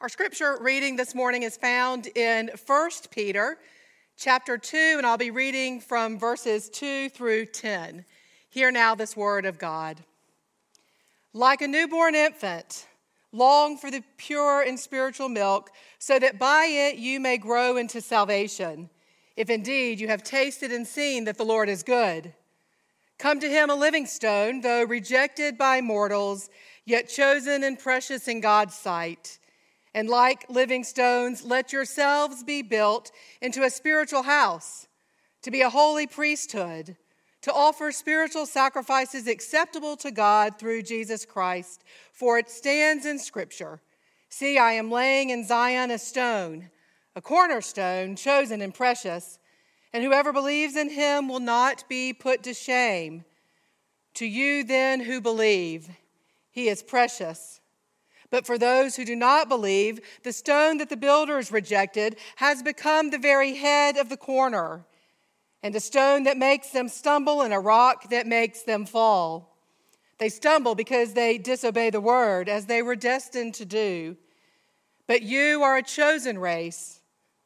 Our 0.00 0.08
scripture 0.08 0.58
reading 0.60 0.96
this 0.96 1.14
morning 1.14 1.44
is 1.44 1.56
found 1.56 2.08
in 2.08 2.50
1 2.66 2.90
Peter 3.12 3.58
chapter 4.16 4.58
2, 4.58 4.94
and 4.98 5.06
I'll 5.06 5.16
be 5.16 5.30
reading 5.30 5.80
from 5.80 6.18
verses 6.18 6.68
2 6.70 7.10
through 7.10 7.46
10. 7.46 8.04
Hear 8.50 8.72
now 8.72 8.96
this 8.96 9.16
word 9.16 9.46
of 9.46 9.56
God. 9.56 10.02
Like 11.32 11.62
a 11.62 11.68
newborn 11.68 12.16
infant, 12.16 12.88
long 13.30 13.76
for 13.76 13.88
the 13.88 14.02
pure 14.16 14.62
and 14.62 14.78
spiritual 14.78 15.28
milk, 15.28 15.70
so 16.00 16.18
that 16.18 16.40
by 16.40 16.64
it 16.64 16.96
you 16.96 17.20
may 17.20 17.38
grow 17.38 17.76
into 17.76 18.00
salvation, 18.00 18.90
if 19.36 19.48
indeed 19.48 20.00
you 20.00 20.08
have 20.08 20.24
tasted 20.24 20.72
and 20.72 20.88
seen 20.88 21.24
that 21.24 21.38
the 21.38 21.44
Lord 21.44 21.68
is 21.68 21.84
good. 21.84 22.34
Come 23.18 23.38
to 23.38 23.48
him 23.48 23.70
a 23.70 23.76
living 23.76 24.06
stone, 24.06 24.60
though 24.60 24.82
rejected 24.82 25.56
by 25.56 25.80
mortals, 25.80 26.50
yet 26.84 27.08
chosen 27.08 27.62
and 27.62 27.78
precious 27.78 28.26
in 28.26 28.40
God's 28.40 28.74
sight. 28.74 29.38
And 29.94 30.08
like 30.08 30.46
living 30.50 30.82
stones, 30.82 31.44
let 31.44 31.72
yourselves 31.72 32.42
be 32.42 32.62
built 32.62 33.12
into 33.40 33.62
a 33.62 33.70
spiritual 33.70 34.24
house, 34.24 34.88
to 35.42 35.50
be 35.50 35.60
a 35.60 35.70
holy 35.70 36.06
priesthood, 36.06 36.96
to 37.42 37.52
offer 37.52 37.92
spiritual 37.92 38.46
sacrifices 38.46 39.28
acceptable 39.28 39.96
to 39.98 40.10
God 40.10 40.58
through 40.58 40.82
Jesus 40.82 41.24
Christ. 41.24 41.84
For 42.12 42.38
it 42.38 42.50
stands 42.50 43.06
in 43.06 43.18
Scripture 43.18 43.80
See, 44.30 44.58
I 44.58 44.72
am 44.72 44.90
laying 44.90 45.30
in 45.30 45.46
Zion 45.46 45.92
a 45.92 45.98
stone, 45.98 46.70
a 47.14 47.22
cornerstone, 47.22 48.16
chosen 48.16 48.60
and 48.60 48.74
precious, 48.74 49.38
and 49.92 50.02
whoever 50.02 50.32
believes 50.32 50.74
in 50.74 50.90
him 50.90 51.28
will 51.28 51.38
not 51.38 51.84
be 51.88 52.12
put 52.12 52.42
to 52.42 52.52
shame. 52.52 53.24
To 54.14 54.26
you, 54.26 54.64
then, 54.64 54.98
who 54.98 55.20
believe, 55.20 55.88
he 56.50 56.68
is 56.68 56.82
precious. 56.82 57.60
But 58.30 58.46
for 58.46 58.58
those 58.58 58.96
who 58.96 59.04
do 59.04 59.16
not 59.16 59.48
believe, 59.48 60.00
the 60.22 60.32
stone 60.32 60.78
that 60.78 60.88
the 60.88 60.96
builders 60.96 61.52
rejected 61.52 62.16
has 62.36 62.62
become 62.62 63.10
the 63.10 63.18
very 63.18 63.54
head 63.54 63.96
of 63.96 64.08
the 64.08 64.16
corner, 64.16 64.84
and 65.62 65.74
a 65.74 65.80
stone 65.80 66.24
that 66.24 66.36
makes 66.36 66.70
them 66.70 66.88
stumble, 66.88 67.42
and 67.42 67.54
a 67.54 67.58
rock 67.58 68.10
that 68.10 68.26
makes 68.26 68.62
them 68.62 68.86
fall. 68.86 69.56
They 70.18 70.28
stumble 70.28 70.74
because 70.74 71.14
they 71.14 71.38
disobey 71.38 71.90
the 71.90 72.00
word, 72.00 72.48
as 72.48 72.66
they 72.66 72.82
were 72.82 72.96
destined 72.96 73.54
to 73.54 73.64
do. 73.64 74.16
But 75.06 75.22
you 75.22 75.62
are 75.62 75.76
a 75.76 75.82
chosen 75.82 76.38
race, 76.38 77.00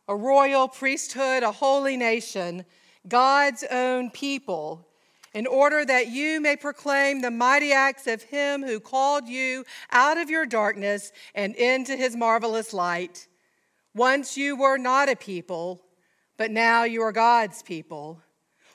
a 0.06 0.16
royal 0.16 0.68
priesthood, 0.68 1.42
a 1.42 1.52
holy 1.52 1.96
nation, 1.96 2.64
God's 3.06 3.64
own 3.70 4.10
people 4.10 4.87
in 5.38 5.46
order 5.46 5.84
that 5.84 6.08
you 6.08 6.40
may 6.40 6.56
proclaim 6.56 7.20
the 7.20 7.30
mighty 7.30 7.72
acts 7.72 8.08
of 8.08 8.20
him 8.24 8.60
who 8.60 8.80
called 8.80 9.28
you 9.28 9.64
out 9.92 10.18
of 10.18 10.28
your 10.28 10.44
darkness 10.44 11.12
and 11.32 11.54
into 11.54 11.94
his 11.94 12.16
marvelous 12.16 12.72
light. 12.72 13.28
Once 13.94 14.36
you 14.36 14.56
were 14.56 14.76
not 14.76 15.08
a 15.08 15.14
people, 15.14 15.80
but 16.36 16.50
now 16.50 16.82
you 16.82 17.00
are 17.02 17.12
God's 17.12 17.62
people. 17.62 18.20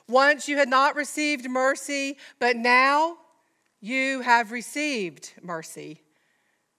Once 0.08 0.48
you 0.48 0.56
had 0.56 0.70
not 0.70 0.96
received 0.96 1.50
mercy, 1.50 2.16
but 2.40 2.56
now 2.56 3.18
you 3.82 4.22
have 4.22 4.50
received 4.50 5.34
mercy. 5.42 6.00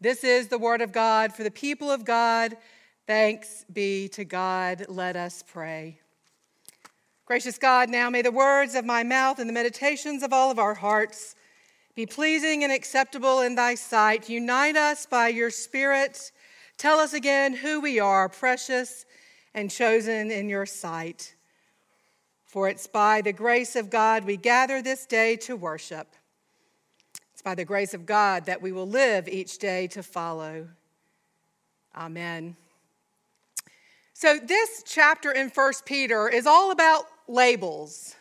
This 0.01 0.23
is 0.23 0.47
the 0.47 0.57
word 0.57 0.81
of 0.81 0.91
God 0.91 1.31
for 1.31 1.43
the 1.43 1.51
people 1.51 1.91
of 1.91 2.03
God. 2.03 2.57
Thanks 3.05 3.63
be 3.71 4.07
to 4.09 4.25
God. 4.25 4.87
Let 4.89 5.15
us 5.15 5.43
pray. 5.45 5.99
Gracious 7.25 7.57
God, 7.57 7.89
now 7.89 8.11
may 8.11 8.21
the 8.21 8.31
words 8.31 8.75
of 8.75 8.85
my 8.85 9.03
mouth 9.03 9.39
and 9.39 9.49
the 9.49 9.53
meditations 9.53 10.21
of 10.21 10.31
all 10.31 10.51
of 10.51 10.59
our 10.59 10.75
hearts 10.75 11.35
be 11.95 12.05
pleasing 12.05 12.63
and 12.63 12.71
acceptable 12.71 13.41
in 13.41 13.55
thy 13.55 13.73
sight. 13.73 14.29
Unite 14.29 14.75
us 14.75 15.07
by 15.07 15.29
your 15.29 15.49
Spirit. 15.49 16.31
Tell 16.77 16.99
us 16.99 17.13
again 17.13 17.55
who 17.55 17.81
we 17.81 17.99
are, 17.99 18.29
precious 18.29 19.07
and 19.55 19.71
chosen 19.71 20.29
in 20.29 20.49
your 20.49 20.67
sight. 20.67 21.33
For 22.45 22.69
it's 22.69 22.85
by 22.85 23.21
the 23.21 23.33
grace 23.33 23.75
of 23.75 23.89
God 23.89 24.25
we 24.25 24.37
gather 24.37 24.83
this 24.83 25.07
day 25.07 25.35
to 25.37 25.55
worship. 25.55 26.15
It's 27.33 27.41
by 27.41 27.55
the 27.55 27.65
grace 27.65 27.95
of 27.95 28.05
God 28.05 28.45
that 28.45 28.61
we 28.61 28.71
will 28.71 28.87
live 28.87 29.27
each 29.27 29.57
day 29.57 29.87
to 29.87 30.03
follow. 30.03 30.67
Amen. 31.95 32.55
So, 34.13 34.37
this 34.37 34.83
chapter 34.85 35.31
in 35.31 35.49
First 35.49 35.85
Peter 35.85 36.29
is 36.29 36.45
all 36.45 36.71
about 36.71 37.05
labels, 37.27 38.15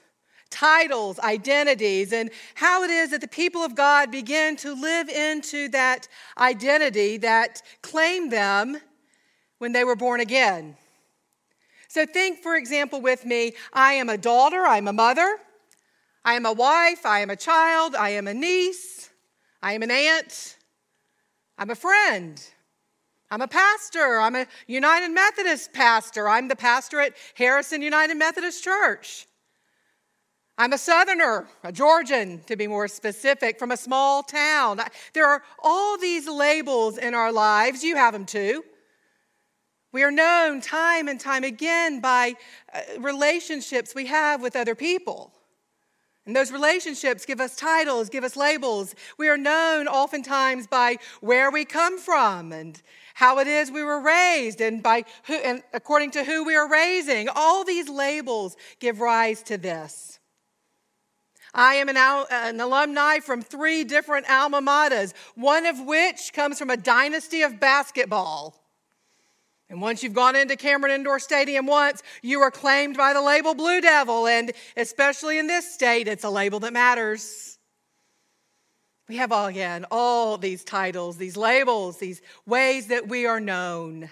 titles, 0.50 1.18
identities, 1.18 2.12
and 2.12 2.30
how 2.54 2.82
it 2.84 2.90
is 2.90 3.10
that 3.10 3.20
the 3.20 3.28
people 3.28 3.62
of 3.62 3.74
God 3.74 4.10
begin 4.10 4.56
to 4.56 4.74
live 4.74 5.08
into 5.08 5.68
that 5.70 6.08
identity 6.38 7.16
that 7.18 7.62
claimed 7.82 8.30
them 8.30 8.78
when 9.58 9.72
they 9.72 9.84
were 9.84 9.96
born 9.96 10.20
again. 10.20 10.76
So, 11.88 12.06
think, 12.06 12.42
for 12.42 12.56
example, 12.56 13.00
with 13.00 13.24
me 13.24 13.54
I 13.72 13.94
am 13.94 14.08
a 14.08 14.18
daughter, 14.18 14.64
I'm 14.64 14.88
a 14.88 14.92
mother, 14.92 15.38
I 16.24 16.34
am 16.34 16.46
a 16.46 16.52
wife, 16.52 17.04
I 17.04 17.20
am 17.20 17.30
a 17.30 17.36
child, 17.36 17.94
I 17.94 18.10
am 18.10 18.26
a 18.26 18.34
niece, 18.34 19.10
I 19.62 19.74
am 19.74 19.82
an 19.82 19.90
aunt, 19.90 20.56
I'm 21.58 21.70
a 21.70 21.74
friend. 21.74 22.42
I'm 23.34 23.42
a 23.42 23.48
pastor. 23.48 24.20
I'm 24.20 24.36
a 24.36 24.46
United 24.68 25.10
Methodist 25.10 25.72
pastor. 25.72 26.28
I'm 26.28 26.46
the 26.46 26.54
pastor 26.54 27.00
at 27.00 27.14
Harrison 27.34 27.82
United 27.82 28.14
Methodist 28.14 28.62
Church. 28.62 29.26
I'm 30.56 30.72
a 30.72 30.78
Southerner, 30.78 31.48
a 31.64 31.72
Georgian 31.72 32.44
to 32.44 32.54
be 32.54 32.68
more 32.68 32.86
specific, 32.86 33.58
from 33.58 33.72
a 33.72 33.76
small 33.76 34.22
town. 34.22 34.78
There 35.14 35.26
are 35.26 35.42
all 35.60 35.98
these 35.98 36.28
labels 36.28 36.96
in 36.96 37.12
our 37.12 37.32
lives. 37.32 37.82
You 37.82 37.96
have 37.96 38.12
them 38.12 38.24
too. 38.24 38.62
We 39.92 40.04
are 40.04 40.12
known 40.12 40.60
time 40.60 41.08
and 41.08 41.18
time 41.18 41.42
again 41.42 41.98
by 41.98 42.36
uh, 42.72 43.00
relationships 43.00 43.96
we 43.96 44.06
have 44.06 44.42
with 44.42 44.54
other 44.54 44.76
people. 44.76 45.33
And 46.26 46.34
those 46.34 46.50
relationships 46.50 47.26
give 47.26 47.40
us 47.40 47.54
titles, 47.54 48.08
give 48.08 48.24
us 48.24 48.34
labels. 48.34 48.94
We 49.18 49.28
are 49.28 49.36
known 49.36 49.86
oftentimes 49.86 50.66
by 50.66 50.96
where 51.20 51.50
we 51.50 51.66
come 51.66 51.98
from 51.98 52.50
and 52.52 52.80
how 53.12 53.38
it 53.40 53.46
is 53.46 53.70
we 53.70 53.82
were 53.82 54.00
raised 54.00 54.60
and 54.60 54.82
by 54.82 55.04
who 55.26 55.34
and 55.34 55.62
according 55.74 56.12
to 56.12 56.24
who 56.24 56.44
we 56.44 56.56
are 56.56 56.68
raising. 56.68 57.28
All 57.28 57.62
these 57.62 57.90
labels 57.90 58.56
give 58.80 59.00
rise 59.00 59.42
to 59.44 59.58
this. 59.58 60.18
I 61.52 61.74
am 61.74 61.88
an, 61.88 61.96
uh, 61.96 62.24
an, 62.30 62.60
alumni 62.60 63.20
from 63.20 63.40
three 63.40 63.84
different 63.84 64.28
alma 64.28 64.60
maters, 64.60 65.12
one 65.36 65.66
of 65.66 65.78
which 65.78 66.32
comes 66.32 66.58
from 66.58 66.70
a 66.70 66.76
dynasty 66.76 67.42
of 67.42 67.60
basketball. 67.60 68.63
And 69.74 69.82
once 69.82 70.04
you've 70.04 70.12
gone 70.12 70.36
into 70.36 70.54
Cameron 70.54 70.94
Indoor 70.94 71.18
Stadium 71.18 71.66
once, 71.66 72.00
you 72.22 72.40
are 72.42 72.52
claimed 72.52 72.96
by 72.96 73.12
the 73.12 73.20
label 73.20 73.56
Blue 73.56 73.80
Devil. 73.80 74.28
And 74.28 74.52
especially 74.76 75.36
in 75.36 75.48
this 75.48 75.74
state, 75.74 76.06
it's 76.06 76.22
a 76.22 76.30
label 76.30 76.60
that 76.60 76.72
matters. 76.72 77.58
We 79.08 79.16
have 79.16 79.32
all, 79.32 79.46
again, 79.46 79.84
all 79.90 80.38
these 80.38 80.62
titles, 80.62 81.16
these 81.16 81.36
labels, 81.36 81.98
these 81.98 82.22
ways 82.46 82.86
that 82.86 83.08
we 83.08 83.26
are 83.26 83.40
known 83.40 84.10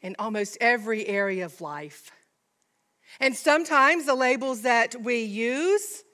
in 0.00 0.16
almost 0.18 0.56
every 0.62 1.06
area 1.06 1.44
of 1.44 1.60
life. 1.60 2.10
And 3.20 3.36
sometimes 3.36 4.06
the 4.06 4.14
labels 4.14 4.62
that 4.62 4.96
we 4.98 5.24
use 5.24 6.04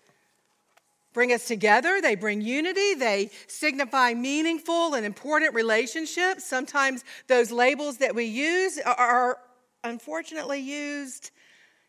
bring 1.14 1.32
us 1.32 1.47
together, 1.47 2.00
they 2.02 2.16
bring 2.16 2.42
unity, 2.42 2.94
they 2.94 3.30
signify 3.47 4.12
meaningful 4.12 4.94
and 4.94 5.06
important 5.06 5.54
relationships. 5.54 6.44
Sometimes 6.44 7.04
those 7.28 7.50
labels 7.50 7.97
that 7.98 8.14
we 8.14 8.25
use 8.25 8.78
are 8.84 9.38
unfortunately 9.84 10.58
used 10.58 11.30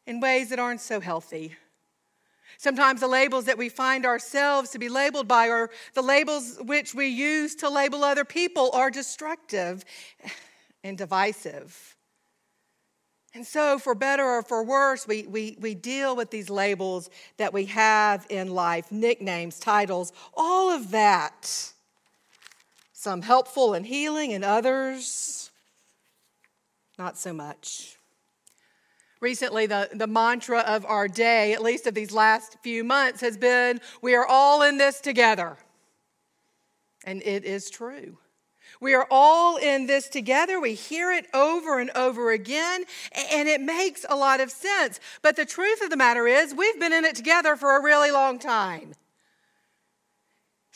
in 0.05 0.21
ways 0.21 0.49
that 0.49 0.59
aren't 0.59 0.79
so 0.79 1.01
healthy. 1.01 1.55
Sometimes 2.57 3.01
the 3.01 3.07
labels 3.07 3.45
that 3.45 3.57
we 3.57 3.67
find 3.67 4.05
ourselves 4.05 4.69
to 4.69 4.79
be 4.79 4.87
labeled 4.87 5.27
by 5.27 5.47
or 5.47 5.71
the 5.93 6.01
labels 6.01 6.57
which 6.61 6.95
we 6.95 7.07
use 7.07 7.55
to 7.55 7.69
label 7.69 8.03
other 8.03 8.23
people 8.23 8.69
are 8.73 8.89
destructive 8.89 9.83
and 10.83 10.97
divisive. 10.97 11.97
And 13.35 13.45
so, 13.45 13.77
for 13.77 13.93
better 13.93 14.23
or 14.23 14.41
for 14.41 14.63
worse, 14.63 15.05
we, 15.05 15.23
we, 15.23 15.57
we 15.59 15.75
deal 15.75 16.15
with 16.15 16.31
these 16.31 16.49
labels 16.49 17.09
that 17.35 17.51
we 17.51 17.65
have 17.65 18.25
in 18.29 18.55
life 18.55 18.93
nicknames, 18.93 19.59
titles, 19.59 20.13
all 20.33 20.71
of 20.71 20.91
that. 20.91 21.73
Some 22.93 23.21
helpful 23.21 23.73
and 23.73 23.85
healing, 23.85 24.31
and 24.31 24.45
others 24.45 25.51
not 26.97 27.17
so 27.17 27.33
much. 27.33 27.97
Recently, 29.19 29.65
the, 29.65 29.89
the 29.93 30.07
mantra 30.07 30.59
of 30.59 30.85
our 30.85 31.09
day, 31.09 31.51
at 31.51 31.61
least 31.61 31.87
of 31.87 31.93
these 31.93 32.13
last 32.13 32.57
few 32.63 32.85
months, 32.85 33.19
has 33.19 33.37
been 33.37 33.81
we 34.01 34.15
are 34.15 34.25
all 34.25 34.61
in 34.61 34.77
this 34.77 35.01
together. 35.01 35.57
And 37.05 37.21
it 37.23 37.43
is 37.43 37.69
true. 37.69 38.17
We 38.81 38.93
are 38.93 39.07
all 39.09 39.57
in 39.57 39.87
this 39.87 40.07
together. 40.09 40.59
We 40.59 40.73
hear 40.73 41.11
it 41.11 41.27
over 41.33 41.79
and 41.79 41.91
over 41.91 42.31
again, 42.31 42.83
and 43.31 43.47
it 43.47 43.61
makes 43.61 44.05
a 44.07 44.15
lot 44.15 44.41
of 44.41 44.51
sense. 44.51 44.99
But 45.21 45.35
the 45.35 45.45
truth 45.45 45.81
of 45.81 45.89
the 45.89 45.97
matter 45.97 46.27
is, 46.27 46.53
we've 46.53 46.79
been 46.79 46.93
in 46.93 47.05
it 47.05 47.15
together 47.15 47.55
for 47.55 47.77
a 47.77 47.83
really 47.83 48.11
long 48.11 48.39
time. 48.39 48.93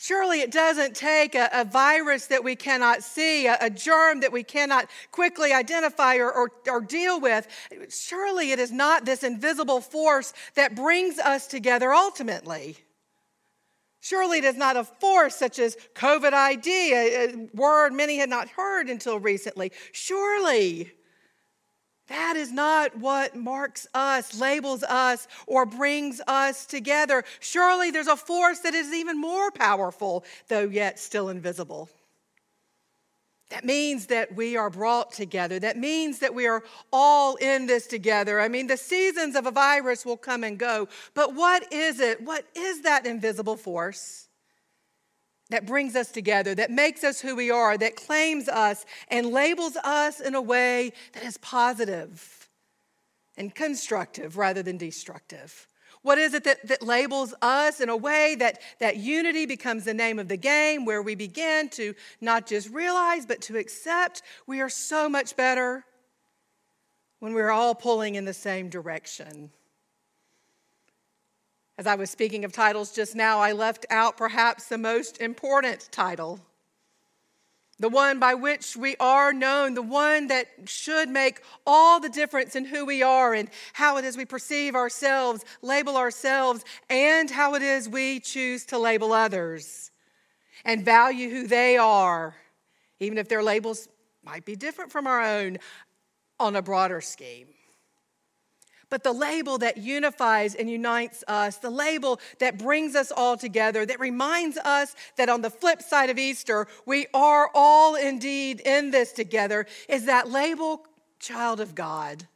Surely 0.02 0.40
it 0.40 0.50
doesn't 0.50 0.96
take 0.96 1.34
a, 1.34 1.50
a 1.52 1.62
virus 1.62 2.24
that 2.28 2.42
we 2.42 2.56
cannot 2.56 3.02
see, 3.02 3.46
a, 3.46 3.58
a, 3.60 3.68
germ 3.68 4.20
that 4.20 4.32
we 4.32 4.42
cannot 4.42 4.88
quickly 5.10 5.52
identify 5.52 6.16
or, 6.16 6.32
or, 6.32 6.50
or 6.66 6.80
deal 6.80 7.20
with. 7.20 7.46
Surely 7.90 8.50
it 8.50 8.58
is 8.58 8.72
not 8.72 9.04
this 9.04 9.22
invisible 9.22 9.82
force 9.82 10.32
that 10.54 10.74
brings 10.74 11.18
us 11.18 11.46
together 11.46 11.92
ultimately. 11.92 12.78
Surely 14.00 14.38
it 14.38 14.44
is 14.44 14.56
not 14.56 14.76
a 14.76 14.84
force 14.84 15.36
such 15.36 15.58
as 15.58 15.76
COVID 15.94 16.32
ID, 16.32 16.92
a, 16.92 17.28
a 17.28 17.48
word 17.54 17.92
many 17.92 18.16
had 18.16 18.30
not 18.30 18.48
heard 18.48 18.88
until 18.88 19.18
recently. 19.18 19.72
Surely 19.92 20.92
that 22.08 22.34
is 22.36 22.50
not 22.50 22.96
what 22.96 23.36
marks 23.36 23.86
us, 23.94 24.40
labels 24.40 24.82
us, 24.82 25.28
or 25.46 25.64
brings 25.64 26.20
us 26.26 26.66
together. 26.66 27.22
Surely 27.38 27.92
there's 27.92 28.08
a 28.08 28.16
force 28.16 28.58
that 28.60 28.74
is 28.74 28.92
even 28.92 29.20
more 29.20 29.52
powerful, 29.52 30.24
though 30.48 30.64
yet 30.64 30.98
still 30.98 31.28
invisible. 31.28 31.88
That 33.50 33.64
means 33.64 34.06
that 34.06 34.34
we 34.34 34.56
are 34.56 34.70
brought 34.70 35.12
together. 35.12 35.58
That 35.58 35.76
means 35.76 36.20
that 36.20 36.34
we 36.34 36.46
are 36.46 36.62
all 36.92 37.34
in 37.36 37.66
this 37.66 37.86
together. 37.86 38.40
I 38.40 38.48
mean, 38.48 38.68
the 38.68 38.76
seasons 38.76 39.34
of 39.34 39.46
a 39.46 39.50
virus 39.50 40.06
will 40.06 40.16
come 40.16 40.44
and 40.44 40.56
go, 40.56 40.88
but 41.14 41.34
what 41.34 41.72
is 41.72 41.98
it? 42.00 42.20
What 42.20 42.46
is 42.54 42.82
that 42.82 43.06
invisible 43.06 43.56
force? 43.56 44.28
that 45.50 45.66
brings 45.66 45.96
us 45.96 46.10
together, 46.10 46.54
that 46.54 46.70
makes 46.70 47.04
us 47.04 47.20
who 47.20 47.36
we 47.36 47.50
are, 47.50 47.76
that 47.76 47.96
claims 47.96 48.48
us 48.48 48.86
and 49.08 49.26
labels 49.26 49.76
us 49.76 50.20
in 50.20 50.34
a 50.34 50.40
way 50.40 50.92
that 51.12 51.24
is 51.24 51.36
positive 51.38 52.48
and 53.36 53.54
constructive 53.54 54.36
rather 54.36 54.62
than 54.62 54.76
destructive. 54.76 55.66
What 56.02 56.18
is 56.18 56.32
it 56.32 56.44
that, 56.44 56.66
that 56.66 56.82
labels 56.82 57.34
us 57.42 57.80
in 57.80 57.90
a 57.90 57.96
way 57.96 58.34
that, 58.36 58.60
that 58.78 58.96
unity 58.96 59.44
becomes 59.44 59.84
the 59.84 59.94
name 59.94 60.18
of 60.18 60.28
the 60.28 60.36
game, 60.36 60.84
where 60.84 61.02
we 61.02 61.14
begin 61.14 61.68
to 61.70 61.94
not 62.20 62.46
just 62.46 62.70
realize, 62.70 63.26
but 63.26 63.42
to 63.42 63.58
accept 63.58 64.22
we 64.46 64.60
are 64.60 64.70
so 64.70 65.08
much 65.08 65.36
better 65.36 65.84
when 67.18 67.34
we're 67.34 67.50
all 67.50 67.74
pulling 67.74 68.14
in 68.14 68.24
the 68.24 68.32
same 68.32 68.70
direction? 68.70 69.50
As 71.76 71.86
I 71.86 71.94
was 71.94 72.10
speaking 72.10 72.44
of 72.44 72.52
titles 72.52 72.92
just 72.92 73.14
now, 73.14 73.38
I 73.38 73.52
left 73.52 73.86
out 73.90 74.16
perhaps 74.16 74.66
the 74.66 74.78
most 74.78 75.20
important 75.20 75.88
title. 75.90 76.40
The 77.80 77.88
one 77.88 78.18
by 78.18 78.34
which 78.34 78.76
we 78.76 78.94
are 79.00 79.32
known, 79.32 79.72
the 79.72 79.80
one 79.80 80.26
that 80.26 80.46
should 80.66 81.08
make 81.08 81.40
all 81.66 81.98
the 81.98 82.10
difference 82.10 82.54
in 82.54 82.66
who 82.66 82.84
we 82.84 83.02
are 83.02 83.32
and 83.32 83.48
how 83.72 83.96
it 83.96 84.04
is 84.04 84.18
we 84.18 84.26
perceive 84.26 84.74
ourselves, 84.74 85.46
label 85.62 85.96
ourselves, 85.96 86.62
and 86.90 87.30
how 87.30 87.54
it 87.54 87.62
is 87.62 87.88
we 87.88 88.20
choose 88.20 88.66
to 88.66 88.78
label 88.78 89.14
others 89.14 89.90
and 90.66 90.84
value 90.84 91.30
who 91.30 91.46
they 91.46 91.78
are, 91.78 92.36
even 93.00 93.16
if 93.16 93.28
their 93.28 93.42
labels 93.42 93.88
might 94.22 94.44
be 94.44 94.54
different 94.54 94.92
from 94.92 95.06
our 95.06 95.22
own 95.22 95.56
on 96.38 96.56
a 96.56 96.62
broader 96.62 97.00
scheme 97.00 97.48
but 98.90 99.04
the 99.04 99.12
label 99.12 99.56
that 99.58 99.78
unifies 99.78 100.54
and 100.54 100.68
unites 100.68 101.24
us, 101.28 101.56
the 101.56 101.70
label 101.70 102.20
that 102.40 102.58
brings 102.58 102.94
us 102.94 103.10
all 103.10 103.36
together, 103.36 103.86
that 103.86 104.00
reminds 104.00 104.58
us 104.58 104.94
that 105.16 105.28
on 105.28 105.40
the 105.40 105.50
flip 105.50 105.80
side 105.80 106.10
of 106.10 106.18
Easter, 106.18 106.66
we 106.84 107.06
are 107.14 107.50
all 107.54 107.94
indeed 107.94 108.60
in 108.60 108.90
this 108.90 109.12
together, 109.12 109.66
is 109.88 110.06
that 110.06 110.28
label, 110.28 110.84
child 111.20 111.60
of 111.60 111.74
God. 111.74 112.26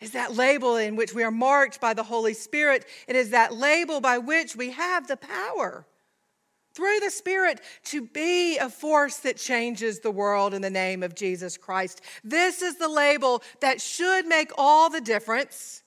Is 0.00 0.12
that 0.12 0.34
label 0.34 0.76
in 0.76 0.94
which 0.94 1.14
we 1.14 1.24
are 1.24 1.30
marked 1.30 1.80
by 1.80 1.94
the 1.94 2.02
Holy 2.02 2.34
Spirit. 2.34 2.84
It 3.08 3.16
is 3.16 3.30
that 3.30 3.54
label 3.54 4.00
by 4.00 4.18
which 4.18 4.54
we 4.54 4.70
have 4.72 5.08
the 5.08 5.16
power 5.16 5.86
through 6.76 7.00
the 7.00 7.10
Spirit 7.10 7.62
to 7.84 8.02
be 8.02 8.58
a 8.58 8.68
force 8.68 9.16
that 9.18 9.38
changes 9.38 10.00
the 10.00 10.10
world 10.10 10.52
in 10.52 10.60
the 10.60 10.70
name 10.70 11.02
of 11.02 11.14
Jesus 11.14 11.56
Christ. 11.56 12.02
This 12.22 12.60
is 12.60 12.76
the 12.76 12.88
label 12.88 13.42
that 13.60 13.80
should 13.80 14.26
make 14.26 14.52
all 14.58 14.90
the 14.90 15.00
difference. 15.00 15.82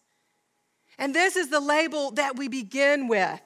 And 0.97 1.13
this 1.13 1.35
is 1.35 1.49
the 1.49 1.59
label 1.59 2.11
that 2.11 2.35
we 2.35 2.47
begin 2.47 3.07
with 3.07 3.39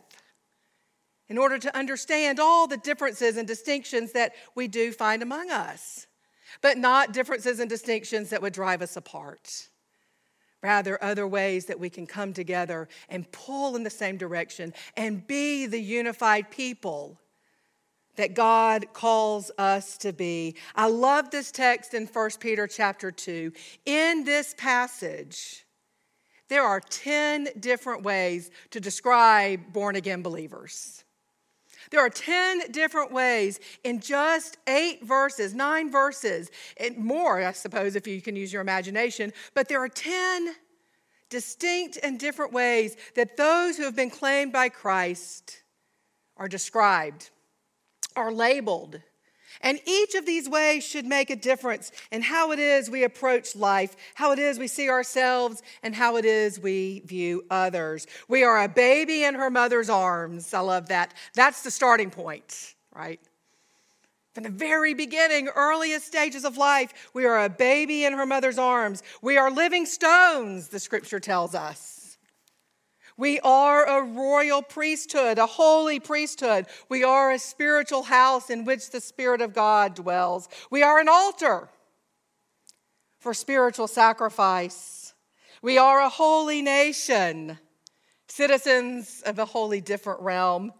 in 1.27 1.37
order 1.37 1.59
to 1.59 1.77
understand 1.77 2.39
all 2.39 2.65
the 2.65 2.77
differences 2.77 3.35
and 3.35 3.47
distinctions 3.47 4.13
that 4.13 4.33
we 4.55 4.69
do 4.69 4.93
find 4.93 5.21
among 5.21 5.51
us, 5.51 6.07
but 6.61 6.77
not 6.77 7.11
differences 7.11 7.59
and 7.59 7.69
distinctions 7.69 8.29
that 8.29 8.41
would 8.41 8.53
drive 8.53 8.81
us 8.81 8.95
apart. 8.95 9.67
Rather, 10.61 11.01
other 11.03 11.27
ways 11.27 11.65
that 11.65 11.79
we 11.79 11.89
can 11.89 12.07
come 12.07 12.31
together 12.31 12.87
and 13.09 13.29
pull 13.33 13.75
in 13.75 13.83
the 13.83 13.89
same 13.89 14.15
direction 14.15 14.73
and 14.95 15.27
be 15.27 15.65
the 15.65 15.81
unified 15.81 16.49
people 16.49 17.19
that 18.15 18.33
God 18.33 18.87
calls 18.93 19.51
us 19.57 19.97
to 19.99 20.13
be. 20.13 20.55
I 20.75 20.87
love 20.87 21.31
this 21.31 21.51
text 21.51 21.93
in 21.93 22.05
1 22.05 22.29
Peter 22.39 22.67
chapter 22.67 23.11
2. 23.11 23.51
In 23.85 24.23
this 24.23 24.53
passage, 24.57 25.65
there 26.49 26.63
are 26.63 26.79
10 26.79 27.49
different 27.59 28.03
ways 28.03 28.51
to 28.71 28.79
describe 28.79 29.73
born 29.73 29.95
again 29.95 30.21
believers. 30.21 31.03
There 31.91 31.99
are 31.99 32.09
10 32.09 32.71
different 32.71 33.11
ways 33.11 33.59
in 33.83 33.99
just 33.99 34.57
eight 34.67 35.03
verses, 35.05 35.53
nine 35.53 35.91
verses, 35.91 36.49
and 36.77 36.97
more, 36.97 37.43
I 37.43 37.51
suppose, 37.51 37.95
if 37.95 38.07
you 38.07 38.21
can 38.21 38.35
use 38.35 38.51
your 38.51 38.61
imagination. 38.61 39.33
But 39.53 39.67
there 39.67 39.79
are 39.79 39.89
10 39.89 40.55
distinct 41.29 41.97
and 42.03 42.19
different 42.19 42.53
ways 42.53 42.95
that 43.15 43.37
those 43.37 43.77
who 43.77 43.83
have 43.83 43.95
been 43.95 44.09
claimed 44.09 44.53
by 44.53 44.69
Christ 44.69 45.63
are 46.37 46.47
described 46.47 47.31
are 48.15 48.31
labeled. 48.31 49.01
And 49.61 49.79
each 49.85 50.15
of 50.15 50.25
these 50.25 50.49
ways 50.49 50.85
should 50.85 51.05
make 51.05 51.29
a 51.29 51.35
difference 51.35 51.91
in 52.11 52.21
how 52.21 52.51
it 52.51 52.59
is 52.59 52.89
we 52.89 53.03
approach 53.03 53.55
life, 53.55 53.95
how 54.15 54.31
it 54.31 54.39
is 54.39 54.59
we 54.59 54.67
see 54.67 54.89
ourselves, 54.89 55.61
and 55.83 55.95
how 55.95 56.17
it 56.17 56.25
is 56.25 56.59
we 56.59 56.99
view 57.05 57.45
others. 57.49 58.05
We 58.27 58.43
are 58.43 58.63
a 58.63 58.67
baby 58.67 59.23
in 59.23 59.35
her 59.35 59.49
mother's 59.49 59.89
arms. 59.89 60.53
I 60.53 60.59
love 60.59 60.89
that. 60.89 61.13
That's 61.33 61.63
the 61.63 61.71
starting 61.71 62.09
point, 62.09 62.75
right? 62.93 63.21
From 64.33 64.43
the 64.43 64.49
very 64.49 64.93
beginning, 64.95 65.47
earliest 65.47 66.07
stages 66.07 66.43
of 66.43 66.57
life, 66.57 67.11
we 67.13 67.25
are 67.25 67.45
a 67.45 67.49
baby 67.49 68.03
in 68.03 68.13
her 68.13 68.25
mother's 68.25 68.57
arms. 68.57 69.03
We 69.21 69.37
are 69.37 69.51
living 69.51 69.85
stones, 69.85 70.69
the 70.69 70.79
scripture 70.79 71.19
tells 71.19 71.53
us. 71.53 71.92
We 73.17 73.39
are 73.41 73.85
a 73.85 74.03
royal 74.03 74.61
priesthood, 74.61 75.37
a 75.37 75.45
holy 75.45 75.99
priesthood. 75.99 76.65
We 76.89 77.03
are 77.03 77.31
a 77.31 77.39
spiritual 77.39 78.03
house 78.03 78.49
in 78.49 78.65
which 78.65 78.89
the 78.91 79.01
Spirit 79.01 79.41
of 79.41 79.53
God 79.53 79.95
dwells. 79.95 80.49
We 80.71 80.81
are 80.83 80.99
an 80.99 81.07
altar 81.07 81.69
for 83.19 83.33
spiritual 83.33 83.87
sacrifice. 83.87 85.13
We 85.61 85.77
are 85.77 86.01
a 86.01 86.09
holy 86.09 86.61
nation, 86.61 87.57
citizens 88.27 89.23
of 89.25 89.39
a 89.39 89.45
wholly 89.45 89.79
different 89.79 90.21
realm. 90.21 90.73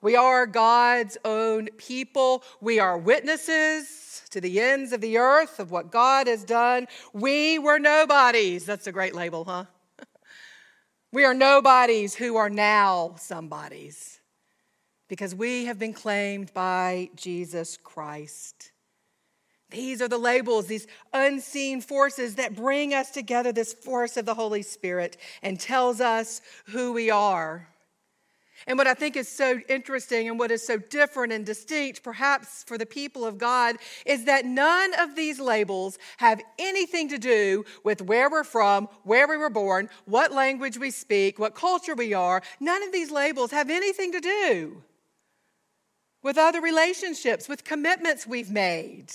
We 0.00 0.16
are 0.16 0.46
God's 0.46 1.16
own 1.24 1.68
people. 1.76 2.42
We 2.60 2.80
are 2.80 2.98
witnesses 2.98 4.22
to 4.30 4.40
the 4.40 4.60
ends 4.60 4.92
of 4.92 5.00
the 5.00 5.18
earth 5.18 5.60
of 5.60 5.70
what 5.70 5.92
God 5.92 6.26
has 6.26 6.42
done. 6.42 6.88
We 7.12 7.58
were 7.60 7.78
nobodies. 7.78 8.66
That's 8.66 8.88
a 8.88 8.92
great 8.92 9.14
label, 9.14 9.44
huh? 9.44 9.66
We 11.12 11.26
are 11.26 11.34
nobodies 11.34 12.14
who 12.14 12.36
are 12.36 12.48
now 12.48 13.16
somebodies 13.18 14.18
because 15.08 15.34
we 15.34 15.66
have 15.66 15.78
been 15.78 15.92
claimed 15.92 16.54
by 16.54 17.10
Jesus 17.16 17.76
Christ. 17.76 18.72
These 19.68 20.00
are 20.00 20.08
the 20.08 20.16
labels, 20.16 20.68
these 20.68 20.86
unseen 21.12 21.82
forces 21.82 22.36
that 22.36 22.56
bring 22.56 22.94
us 22.94 23.10
together, 23.10 23.52
this 23.52 23.74
force 23.74 24.16
of 24.16 24.24
the 24.24 24.32
Holy 24.32 24.62
Spirit, 24.62 25.18
and 25.42 25.60
tells 25.60 26.00
us 26.00 26.40
who 26.68 26.94
we 26.94 27.10
are. 27.10 27.68
And 28.66 28.78
what 28.78 28.86
I 28.86 28.94
think 28.94 29.16
is 29.16 29.28
so 29.28 29.60
interesting 29.68 30.28
and 30.28 30.38
what 30.38 30.50
is 30.50 30.66
so 30.66 30.78
different 30.78 31.32
and 31.32 31.44
distinct, 31.44 32.02
perhaps 32.02 32.64
for 32.64 32.78
the 32.78 32.86
people 32.86 33.24
of 33.24 33.38
God, 33.38 33.76
is 34.06 34.24
that 34.24 34.44
none 34.44 34.92
of 34.98 35.16
these 35.16 35.40
labels 35.40 35.98
have 36.18 36.40
anything 36.58 37.08
to 37.08 37.18
do 37.18 37.64
with 37.84 38.02
where 38.02 38.30
we're 38.30 38.44
from, 38.44 38.88
where 39.04 39.28
we 39.28 39.36
were 39.36 39.50
born, 39.50 39.88
what 40.04 40.32
language 40.32 40.78
we 40.78 40.90
speak, 40.90 41.38
what 41.38 41.54
culture 41.54 41.94
we 41.94 42.14
are. 42.14 42.42
None 42.60 42.82
of 42.82 42.92
these 42.92 43.10
labels 43.10 43.50
have 43.50 43.70
anything 43.70 44.12
to 44.12 44.20
do 44.20 44.82
with 46.22 46.38
other 46.38 46.60
relationships, 46.60 47.48
with 47.48 47.64
commitments 47.64 48.26
we've 48.26 48.50
made. 48.50 49.10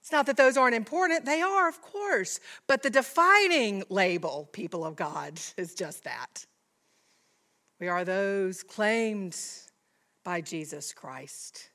It's 0.00 0.12
not 0.12 0.26
that 0.26 0.36
those 0.36 0.56
aren't 0.56 0.74
important, 0.74 1.24
they 1.24 1.40
are, 1.40 1.68
of 1.68 1.80
course. 1.82 2.40
But 2.66 2.82
the 2.82 2.90
defining 2.90 3.84
label, 3.88 4.48
people 4.52 4.84
of 4.84 4.96
God, 4.96 5.38
is 5.56 5.74
just 5.74 6.04
that. 6.04 6.46
We 7.80 7.88
are 7.88 8.04
those 8.04 8.62
claimed 8.62 9.36
by 10.22 10.42
Jesus 10.42 10.92
Christ. 10.92 11.70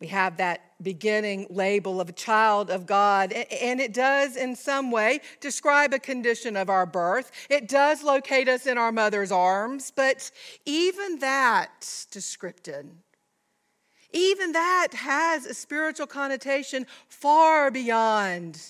We 0.00 0.08
have 0.08 0.36
that 0.36 0.60
beginning 0.82 1.46
label 1.50 2.00
of 2.00 2.10
a 2.10 2.12
child 2.12 2.70
of 2.70 2.86
God, 2.86 3.32
and 3.32 3.80
it 3.80 3.92
does, 3.92 4.36
in 4.36 4.56
some 4.56 4.90
way, 4.90 5.20
describe 5.40 5.92
a 5.92 5.98
condition 5.98 6.56
of 6.56 6.70
our 6.70 6.86
birth. 6.86 7.32
It 7.48 7.68
does 7.68 8.02
locate 8.02 8.48
us 8.48 8.66
in 8.66 8.78
our 8.78 8.92
mother's 8.92 9.32
arms, 9.32 9.92
but 9.94 10.30
even 10.64 11.18
that 11.18 12.06
description, 12.10 12.98
even 14.12 14.52
that 14.52 14.88
has 14.94 15.46
a 15.46 15.54
spiritual 15.54 16.06
connotation 16.06 16.86
far 17.08 17.70
beyond 17.70 18.60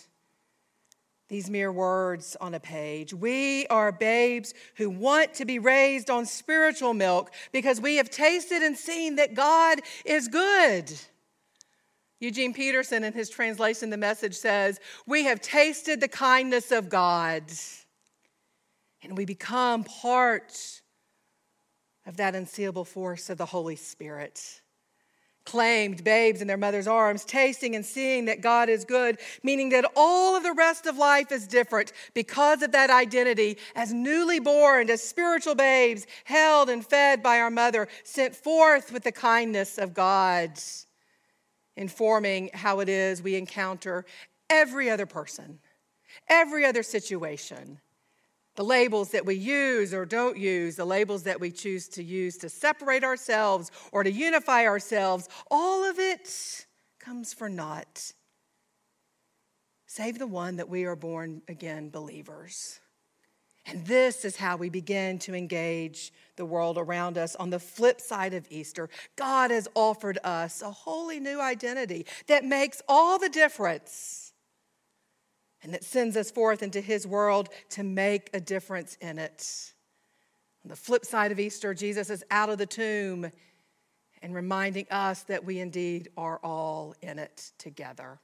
these 1.30 1.49
mere 1.49 1.70
words 1.70 2.37
on 2.40 2.54
a 2.54 2.60
page. 2.60 3.14
We 3.14 3.66
are 3.68 3.92
babes 3.92 4.52
who 4.76 4.90
want 4.90 5.32
to 5.34 5.44
be 5.44 5.60
raised 5.60 6.10
on 6.10 6.26
spiritual 6.26 6.92
milk 6.92 7.32
because 7.52 7.80
we 7.80 7.96
have 7.96 8.10
tasted 8.10 8.62
and 8.62 8.76
seen 8.76 9.16
that 9.16 9.34
God 9.34 9.80
is 10.04 10.26
good. 10.26 10.92
Eugene 12.18 12.52
Peterson, 12.52 13.04
in 13.04 13.12
his 13.12 13.30
translation, 13.30 13.90
the 13.90 13.96
message 13.96 14.34
says, 14.34 14.80
We 15.06 15.25
have 15.25 15.40
tasted 15.40 16.00
the 16.00 16.08
kindness 16.08 16.72
of 16.72 16.90
God, 16.90 17.44
and 19.02 19.16
we 19.16 19.25
become 19.25 19.84
part 19.84 20.82
of 22.06 22.16
that 22.16 22.34
unseeable 22.34 22.84
force 22.84 23.30
of 23.30 23.38
the 23.38 23.46
Holy 23.46 23.76
Spirit. 23.76 24.60
Claimed 25.50 26.04
babes 26.04 26.40
in 26.40 26.47
their 26.47 26.57
mother's 26.57 26.87
arms, 26.87 27.25
tasting 27.25 27.75
and 27.75 27.85
seeing 27.85 28.26
that 28.26 28.40
God 28.40 28.69
is 28.69 28.85
good, 28.85 29.19
meaning 29.42 29.71
that 29.71 29.85
all 29.97 30.37
of 30.37 30.45
the 30.45 30.52
rest 30.52 30.87
of 30.87 30.97
life 30.97 31.33
is 31.33 31.49
different 31.49 31.92
because 32.14 32.62
of 32.62 32.71
that 32.71 32.88
identity 32.88 33.59
as 33.75 33.92
newly 33.92 34.38
born, 34.38 34.88
as 34.88 35.02
spiritual 35.02 35.57
babes, 35.57 36.07
held 36.23 36.71
and 36.71 36.87
fed 36.87 37.21
by 37.21 37.40
our 37.40 37.50
mother, 37.50 37.88
sent 38.04 38.37
forth 38.37 38.92
with 38.92 39.02
the 39.02 39.11
kindness 39.11 39.76
of 39.76 39.92
God 39.92 40.52
informing 41.76 42.50
how 42.54 42.78
it 42.78 42.88
is 42.88 43.21
we 43.21 43.35
encounter 43.35 44.04
every 44.49 44.88
other 44.88 45.07
person, 45.07 45.59
every 46.28 46.64
other 46.64 46.85
situation. 46.85 47.80
The 48.61 48.67
labels 48.67 49.12
that 49.12 49.25
we 49.25 49.37
use 49.37 49.95
or 49.95 50.05
don't 50.05 50.37
use, 50.37 50.76
the 50.76 50.85
labels 50.85 51.23
that 51.23 51.40
we 51.40 51.50
choose 51.50 51.88
to 51.88 52.05
use 52.05 52.37
to 52.37 52.50
separate 52.50 53.02
ourselves 53.02 53.71
or 53.90 54.05
to 54.05 54.12
unify 54.12 54.67
ourselves, 54.67 55.31
all 55.50 55.83
of 55.83 55.99
it 55.99 56.67
comes 56.99 57.33
for 57.33 57.49
naught. 57.49 58.12
Save 59.87 60.19
the 60.19 60.26
one 60.26 60.57
that 60.57 60.69
we 60.69 60.85
are 60.85 60.95
born 60.95 61.40
again 61.49 61.88
believers. 61.88 62.81
And 63.64 63.87
this 63.87 64.26
is 64.26 64.37
how 64.37 64.59
we 64.59 64.69
begin 64.69 65.19
to 65.21 65.35
engage 65.35 66.12
the 66.37 66.45
world 66.45 66.76
around 66.76 67.17
us. 67.17 67.35
On 67.37 67.49
the 67.49 67.59
flip 67.59 67.99
side 67.99 68.35
of 68.35 68.47
Easter, 68.50 68.90
God 69.17 69.50
has 69.50 69.69
offered 69.75 70.19
us 70.23 70.61
a 70.61 70.71
wholly 70.71 71.19
new 71.19 71.40
identity 71.40 72.05
that 72.26 72.45
makes 72.45 72.83
all 72.87 73.19
the 73.19 73.31
difference 73.31 74.29
and 75.62 75.75
that 75.75 75.85
sends 75.85 76.17
us 76.17 76.31
forth 76.31 76.62
into 76.62 76.81
His 76.81 77.07
world 77.07 77.49
to 77.71 77.83
make 77.83 78.31
a 78.33 78.40
difference 78.40 78.97
in 79.00 79.19
it. 79.19 79.73
On 80.64 80.69
the 80.69 80.76
flip 80.76 81.05
side 81.05 81.33
of 81.33 81.40
Easter, 81.40 81.75
Jesus 81.75 82.11
is 82.11 82.25
out 82.31 82.50
of 82.50 82.59
the 82.59 82.67
tomb 82.67 83.31
and 84.23 84.35
reminding 84.35 84.87
us 84.90 85.23
that 85.25 85.45
we 85.45 85.59
indeed 85.59 86.09
are 86.17 86.38
all 86.43 86.95
in 87.00 87.19
it 87.19 87.52
together. 87.59 88.19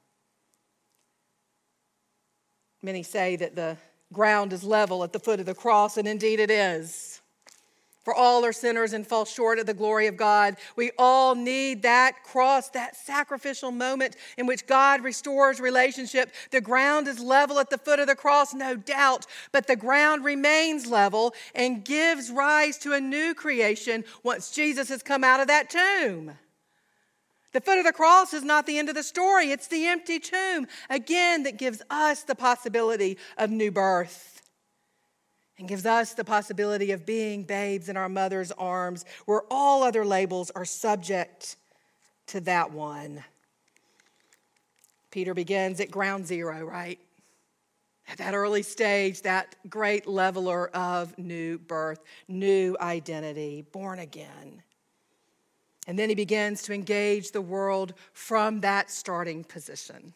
Many 2.83 3.01
say 3.01 3.35
that 3.37 3.55
the 3.55 3.77
ground 4.13 4.53
is 4.53 4.63
level 4.63 5.03
at 5.03 5.11
the 5.11 5.19
foot 5.19 5.39
of 5.39 5.45
the 5.47 5.55
cross, 5.55 5.97
and 5.97 6.07
indeed 6.07 6.39
it 6.39 6.51
is. 6.51 7.21
For 8.07 8.15
all 8.15 8.45
are 8.45 8.53
sinners 8.53 8.93
and 8.93 9.05
fall 9.05 9.25
short 9.25 9.59
of 9.59 9.65
the 9.65 9.73
glory 9.73 10.07
of 10.07 10.15
God. 10.15 10.55
We 10.77 10.91
all 10.97 11.35
need 11.35 11.81
that 11.81 12.23
cross, 12.23 12.69
that 12.69 12.95
sacrificial 12.95 13.69
moment 13.69 14.15
in 14.37 14.47
which 14.47 14.65
God 14.65 15.03
restores 15.03 15.59
relationship. 15.59 16.31
The 16.51 16.61
ground 16.61 17.09
is 17.09 17.19
level 17.19 17.59
at 17.59 17.69
the 17.69 17.77
foot 17.77 17.99
of 17.99 18.07
the 18.07 18.15
cross, 18.15 18.53
no 18.53 18.77
doubt, 18.77 19.25
but 19.51 19.67
the 19.67 19.75
ground 19.75 20.23
remains 20.23 20.87
level 20.87 21.33
and 21.53 21.83
gives 21.83 22.31
rise 22.31 22.77
to 22.77 22.93
a 22.93 23.01
new 23.01 23.33
creation 23.33 24.05
once 24.23 24.51
Jesus 24.51 24.87
has 24.87 25.03
come 25.03 25.25
out 25.25 25.41
of 25.41 25.47
that 25.47 25.69
tomb. 25.69 26.31
The 27.51 27.59
foot 27.59 27.77
of 27.77 27.83
the 27.83 27.91
cross 27.91 28.33
is 28.33 28.45
not 28.45 28.65
the 28.65 28.77
end 28.77 28.87
of 28.87 28.95
the 28.95 29.03
story, 29.03 29.51
it's 29.51 29.67
the 29.67 29.85
empty 29.85 30.19
tomb, 30.19 30.67
again, 30.89 31.43
that 31.43 31.57
gives 31.57 31.81
us 31.89 32.23
the 32.23 32.35
possibility 32.35 33.17
of 33.37 33.51
new 33.51 33.69
birth 33.69 34.36
and 35.57 35.67
gives 35.67 35.85
us 35.85 36.13
the 36.13 36.23
possibility 36.23 36.91
of 36.91 37.05
being 37.05 37.43
babes 37.43 37.89
in 37.89 37.97
our 37.97 38.09
mother's 38.09 38.51
arms, 38.51 39.05
where 39.25 39.41
all 39.49 39.83
other 39.83 40.05
labels 40.05 40.51
are 40.51 40.65
subject 40.65 41.55
to 42.27 42.39
that 42.41 42.71
one. 42.71 43.23
Peter 45.09 45.33
begins 45.33 45.79
at 45.79 45.89
ground 45.89 46.27
zero, 46.27 46.63
right? 46.63 46.99
At 48.09 48.19
that 48.19 48.35
early 48.35 48.63
stage, 48.63 49.23
that 49.23 49.55
great 49.69 50.07
leveler 50.07 50.69
of 50.69 51.17
new 51.17 51.57
birth, 51.57 51.99
new 52.27 52.77
identity, 52.79 53.65
born 53.71 53.99
again. 53.99 54.61
And 55.87 55.97
then 55.97 56.09
he 56.09 56.15
begins 56.15 56.61
to 56.63 56.73
engage 56.73 57.31
the 57.31 57.41
world 57.41 57.93
from 58.13 58.61
that 58.61 58.91
starting 58.91 59.43
position. 59.43 60.13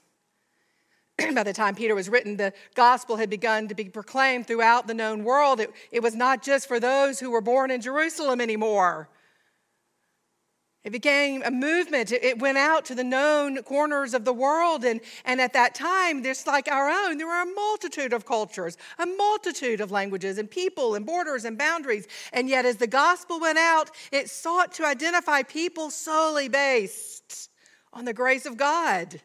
By 1.33 1.43
the 1.43 1.53
time 1.53 1.75
Peter 1.75 1.95
was 1.95 2.09
written, 2.09 2.37
the 2.37 2.53
gospel 2.75 3.17
had 3.17 3.29
begun 3.29 3.67
to 3.67 3.75
be 3.75 3.85
proclaimed 3.85 4.47
throughout 4.47 4.87
the 4.87 4.93
known 4.93 5.23
world. 5.23 5.59
It, 5.59 5.71
it 5.91 6.01
was 6.01 6.15
not 6.15 6.41
just 6.41 6.67
for 6.67 6.79
those 6.79 7.19
who 7.19 7.31
were 7.31 7.41
born 7.41 7.71
in 7.71 7.81
Jerusalem 7.81 8.41
anymore. 8.41 9.09
It 10.83 10.91
became 10.91 11.43
a 11.43 11.51
movement. 11.51 12.11
It 12.11 12.39
went 12.39 12.57
out 12.57 12.85
to 12.85 12.95
the 12.95 13.03
known 13.03 13.61
corners 13.61 14.15
of 14.15 14.25
the 14.25 14.33
world. 14.33 14.83
And, 14.83 14.99
and 15.25 15.39
at 15.39 15.53
that 15.53 15.75
time, 15.75 16.23
just 16.23 16.47
like 16.47 16.67
our 16.71 16.89
own, 16.89 17.17
there 17.19 17.27
were 17.27 17.41
a 17.41 17.45
multitude 17.45 18.13
of 18.13 18.25
cultures, 18.25 18.77
a 18.97 19.05
multitude 19.05 19.79
of 19.79 19.91
languages 19.91 20.39
and 20.39 20.49
people 20.49 20.95
and 20.95 21.05
borders 21.05 21.45
and 21.45 21.55
boundaries. 21.55 22.07
And 22.33 22.49
yet, 22.49 22.65
as 22.65 22.77
the 22.77 22.87
gospel 22.87 23.39
went 23.39 23.59
out, 23.59 23.91
it 24.11 24.29
sought 24.31 24.73
to 24.73 24.85
identify 24.85 25.43
people 25.43 25.91
solely 25.91 26.49
based 26.49 27.49
on 27.93 28.05
the 28.05 28.13
grace 28.13 28.47
of 28.47 28.57
God. 28.57 29.21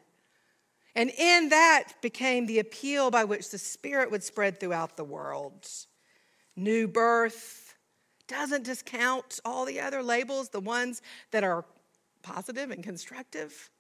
And 0.97 1.11
in 1.11 1.51
that 1.51 1.93
became 2.03 2.47
the 2.47 2.59
appeal 2.59 3.13
by 3.13 3.25
which 3.25 3.51
the 3.51 3.59
Spirit 3.59 4.11
would 4.11 4.25
spread 4.25 4.59
throughout 4.59 4.97
the 4.97 5.05
world. 5.05 5.69
New 6.57 6.89
birth, 6.89 7.67
doesn't 8.29 8.65
discount 8.65 9.41
all 9.45 9.65
the 9.65 9.81
other 9.81 10.03
labels, 10.03 10.49
the 10.49 10.61
ones 10.61 11.03
that 11.31 11.45
are 11.45 11.65
positive 12.23 12.71
and 12.71 12.83
constructive, 12.83 13.71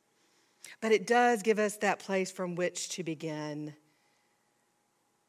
but 0.80 0.92
it 0.92 1.06
does 1.06 1.42
give 1.42 1.58
us 1.58 1.76
that 1.78 1.98
place 1.98 2.30
from 2.30 2.54
which 2.54 2.88
to 2.90 3.02
begin. 3.02 3.74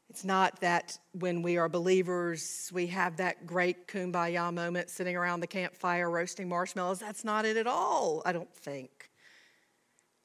It's 0.08 0.24
not 0.24 0.60
that 0.60 0.98
when 1.12 1.42
we 1.42 1.58
are 1.58 1.68
believers, 1.68 2.70
we 2.72 2.86
have 2.86 3.18
that 3.18 3.46
great 3.46 3.88
kumbaya 3.88 4.52
moment 4.52 4.88
sitting 4.88 5.16
around 5.16 5.40
the 5.40 5.46
campfire 5.46 6.10
roasting 6.10 6.48
marshmallows. 6.48 6.98
That's 6.98 7.24
not 7.24 7.44
it 7.44 7.56
at 7.56 7.66
all, 7.66 8.22
I 8.24 8.32
don't 8.32 8.52
think. 8.54 9.07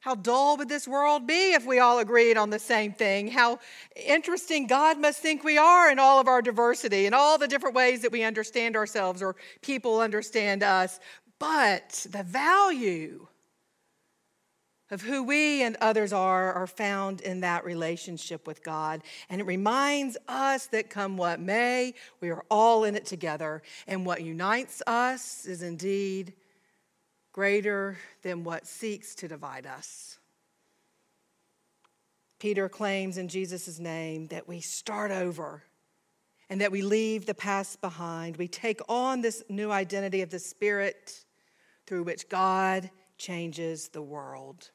How 0.03 0.15
dull 0.15 0.57
would 0.57 0.67
this 0.67 0.85
world 0.85 1.25
be 1.27 1.53
if 1.53 1.65
we 1.65 1.79
all 1.79 1.99
agreed 1.99 2.35
on 2.35 2.49
the 2.49 2.59
same 2.59 2.91
thing? 2.91 3.29
How 3.29 3.59
interesting 3.95 4.67
God 4.67 4.99
must 4.99 5.19
think 5.19 5.45
we 5.45 5.57
are 5.57 5.89
in 5.89 5.97
all 5.97 6.19
of 6.19 6.27
our 6.27 6.41
diversity 6.41 7.05
and 7.05 7.15
all 7.15 7.37
the 7.37 7.47
different 7.47 7.73
ways 7.73 8.01
that 8.01 8.11
we 8.11 8.21
understand 8.21 8.75
ourselves 8.75 9.21
or 9.21 9.37
people 9.61 10.01
understand 10.01 10.61
us. 10.61 10.99
But 11.39 12.05
the 12.09 12.23
value 12.23 13.27
of 14.91 15.01
who 15.01 15.23
we 15.23 15.63
and 15.63 15.77
others 15.79 16.11
are 16.11 16.51
are 16.51 16.67
found 16.67 17.21
in 17.21 17.39
that 17.39 17.63
relationship 17.63 18.45
with 18.45 18.61
God. 18.61 19.03
And 19.29 19.39
it 19.39 19.45
reminds 19.45 20.17
us 20.27 20.65
that 20.67 20.89
come 20.89 21.15
what 21.15 21.39
may, 21.39 21.93
we 22.19 22.29
are 22.29 22.43
all 22.51 22.83
in 22.83 22.97
it 22.97 23.05
together. 23.05 23.61
And 23.87 24.05
what 24.05 24.21
unites 24.21 24.83
us 24.85 25.45
is 25.45 25.61
indeed 25.61 26.33
greater 27.33 27.97
than 28.21 28.43
what 28.43 28.67
seeks 28.67 29.15
to 29.15 29.27
divide 29.27 29.65
us. 29.65 30.19
Peter 32.39 32.69
claims 32.69 33.17
in 33.17 33.27
Jesus' 33.27 33.79
name 33.79 34.27
that 34.27 34.47
we 34.47 34.61
start 34.61 35.11
over 35.11 35.63
and 36.49 36.61
that 36.61 36.71
we 36.71 36.81
leave 36.81 37.25
the 37.25 37.33
past 37.33 37.81
behind. 37.81 38.37
We 38.37 38.47
take 38.47 38.81
on 38.87 39.21
this 39.21 39.43
new 39.49 39.71
identity 39.71 40.21
of 40.21 40.29
the 40.29 40.39
Spirit 40.39 41.25
through 41.87 42.03
which 42.03 42.29
God 42.29 42.91
changes 43.17 43.87
the 43.89 44.01
world. 44.01 44.69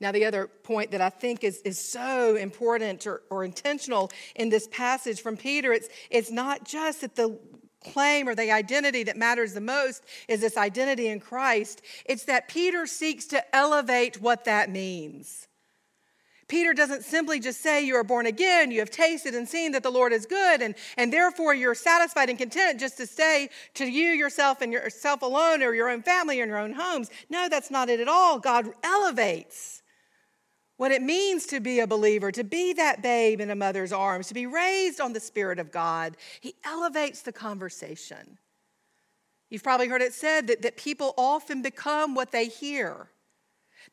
Now, 0.00 0.10
the 0.10 0.24
other 0.24 0.48
point 0.48 0.90
that 0.90 1.00
I 1.00 1.10
think 1.10 1.44
is, 1.44 1.58
is 1.58 1.78
so 1.78 2.34
important 2.34 3.06
or, 3.06 3.22
or 3.30 3.44
intentional 3.44 4.10
in 4.34 4.48
this 4.48 4.66
passage 4.66 5.20
from 5.20 5.36
Peter, 5.36 5.72
it's, 5.72 5.88
it's 6.10 6.30
not 6.30 6.64
just 6.64 7.02
that 7.02 7.14
the 7.14 7.38
claim 7.84 8.28
or 8.28 8.34
the 8.34 8.50
identity 8.50 9.02
that 9.04 9.16
matters 9.16 9.54
the 9.54 9.60
most 9.60 10.04
is 10.28 10.40
this 10.40 10.56
identity 10.56 11.08
in 11.08 11.20
Christ, 11.20 11.82
it's 12.04 12.24
that 12.24 12.48
Peter 12.48 12.86
seeks 12.86 13.26
to 13.26 13.56
elevate 13.56 14.20
what 14.20 14.44
that 14.44 14.70
means. 14.70 15.48
Peter 16.48 16.74
doesn't 16.74 17.02
simply 17.02 17.40
just 17.40 17.62
say 17.62 17.82
you 17.82 17.94
are 17.94 18.04
born 18.04 18.26
again, 18.26 18.70
you 18.70 18.80
have 18.80 18.90
tasted 18.90 19.34
and 19.34 19.48
seen 19.48 19.72
that 19.72 19.82
the 19.82 19.90
Lord 19.90 20.12
is 20.12 20.26
good, 20.26 20.60
and, 20.60 20.74
and 20.98 21.10
therefore 21.10 21.54
you're 21.54 21.74
satisfied 21.74 22.28
and 22.28 22.38
content 22.38 22.78
just 22.78 22.98
to 22.98 23.06
stay 23.06 23.48
to 23.72 23.86
you, 23.86 24.10
yourself, 24.10 24.60
and 24.60 24.70
yourself 24.70 25.22
alone, 25.22 25.62
or 25.62 25.72
your 25.72 25.88
own 25.88 26.02
family, 26.02 26.42
or 26.42 26.46
your 26.46 26.58
own 26.58 26.74
homes. 26.74 27.10
No, 27.30 27.48
that's 27.48 27.70
not 27.70 27.88
it 27.88 28.00
at 28.00 28.08
all. 28.08 28.38
God 28.38 28.70
elevates 28.82 29.81
what 30.82 30.90
it 30.90 31.00
means 31.00 31.46
to 31.46 31.60
be 31.60 31.78
a 31.78 31.86
believer, 31.86 32.32
to 32.32 32.42
be 32.42 32.72
that 32.72 33.02
babe 33.02 33.40
in 33.40 33.50
a 33.50 33.54
mother's 33.54 33.92
arms, 33.92 34.26
to 34.26 34.34
be 34.34 34.46
raised 34.46 35.00
on 35.00 35.12
the 35.12 35.20
Spirit 35.20 35.60
of 35.60 35.70
God. 35.70 36.16
He 36.40 36.56
elevates 36.64 37.22
the 37.22 37.30
conversation. 37.30 38.36
You've 39.48 39.62
probably 39.62 39.86
heard 39.86 40.02
it 40.02 40.12
said 40.12 40.48
that, 40.48 40.62
that 40.62 40.76
people 40.76 41.14
often 41.16 41.62
become 41.62 42.16
what 42.16 42.32
they 42.32 42.46
hear 42.46 43.06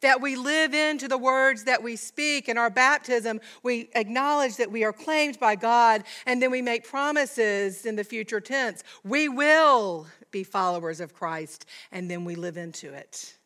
that 0.02 0.20
we 0.20 0.36
live 0.36 0.74
into 0.74 1.08
the 1.08 1.18
words 1.18 1.66
that 1.66 1.84
we 1.84 1.96
speak. 1.96 2.50
In 2.50 2.58
our 2.58 2.72
baptism, 2.72 3.40
we 3.62 3.92
acknowledge 3.94 4.56
that 4.58 4.72
we 4.72 4.84
are 4.84 4.94
claimed 4.94 5.40
by 5.40 5.56
God, 5.56 6.04
and 6.26 6.42
then 6.42 6.50
we 6.50 6.64
make 6.64 6.88
promises 6.88 7.86
in 7.86 7.98
the 7.98 8.04
future 8.04 8.40
tense. 8.40 8.84
We 9.04 9.30
will 9.30 10.08
be 10.32 10.44
followers 10.44 11.02
of 11.02 11.14
Christ, 11.14 11.68
and 11.92 12.10
then 12.10 12.26
we 12.26 12.34
live 12.34 12.58
into 12.58 12.92
it. 12.94 13.38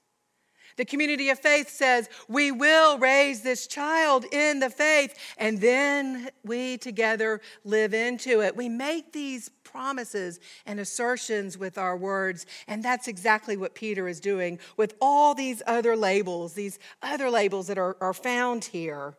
The 0.78 0.86
community 0.86 1.30
of 1.30 1.40
faith 1.40 1.70
says, 1.70 2.10
We 2.28 2.52
will 2.52 2.98
raise 2.98 3.42
this 3.42 3.68
child 3.68 4.26
in 4.32 4.60
the 4.60 4.70
faith, 4.70 5.18
and 5.38 5.60
then 5.60 6.30
we 6.44 6.78
together 6.78 7.42
live 7.64 7.94
into 7.94 8.42
it. 8.42 8.56
We 8.56 8.70
make 8.70 9.14
these 9.14 9.50
promises 9.64 10.40
and 10.66 10.80
assertions 10.80 11.58
with 11.58 11.78
our 11.78 11.98
words, 11.98 12.46
and 12.68 12.84
that's 12.84 13.08
exactly 13.08 13.58
what 13.58 13.76
Peter 13.76 14.08
is 14.08 14.20
doing 14.20 14.60
with 14.78 14.96
all 15.02 15.34
these 15.34 15.62
other 15.68 15.96
labels, 15.96 16.54
these 16.54 16.80
other 17.02 17.30
labels 17.30 17.68
that 17.68 17.78
are, 17.78 17.98
are 18.02 18.14
found 18.14 18.66
here. 18.66 19.16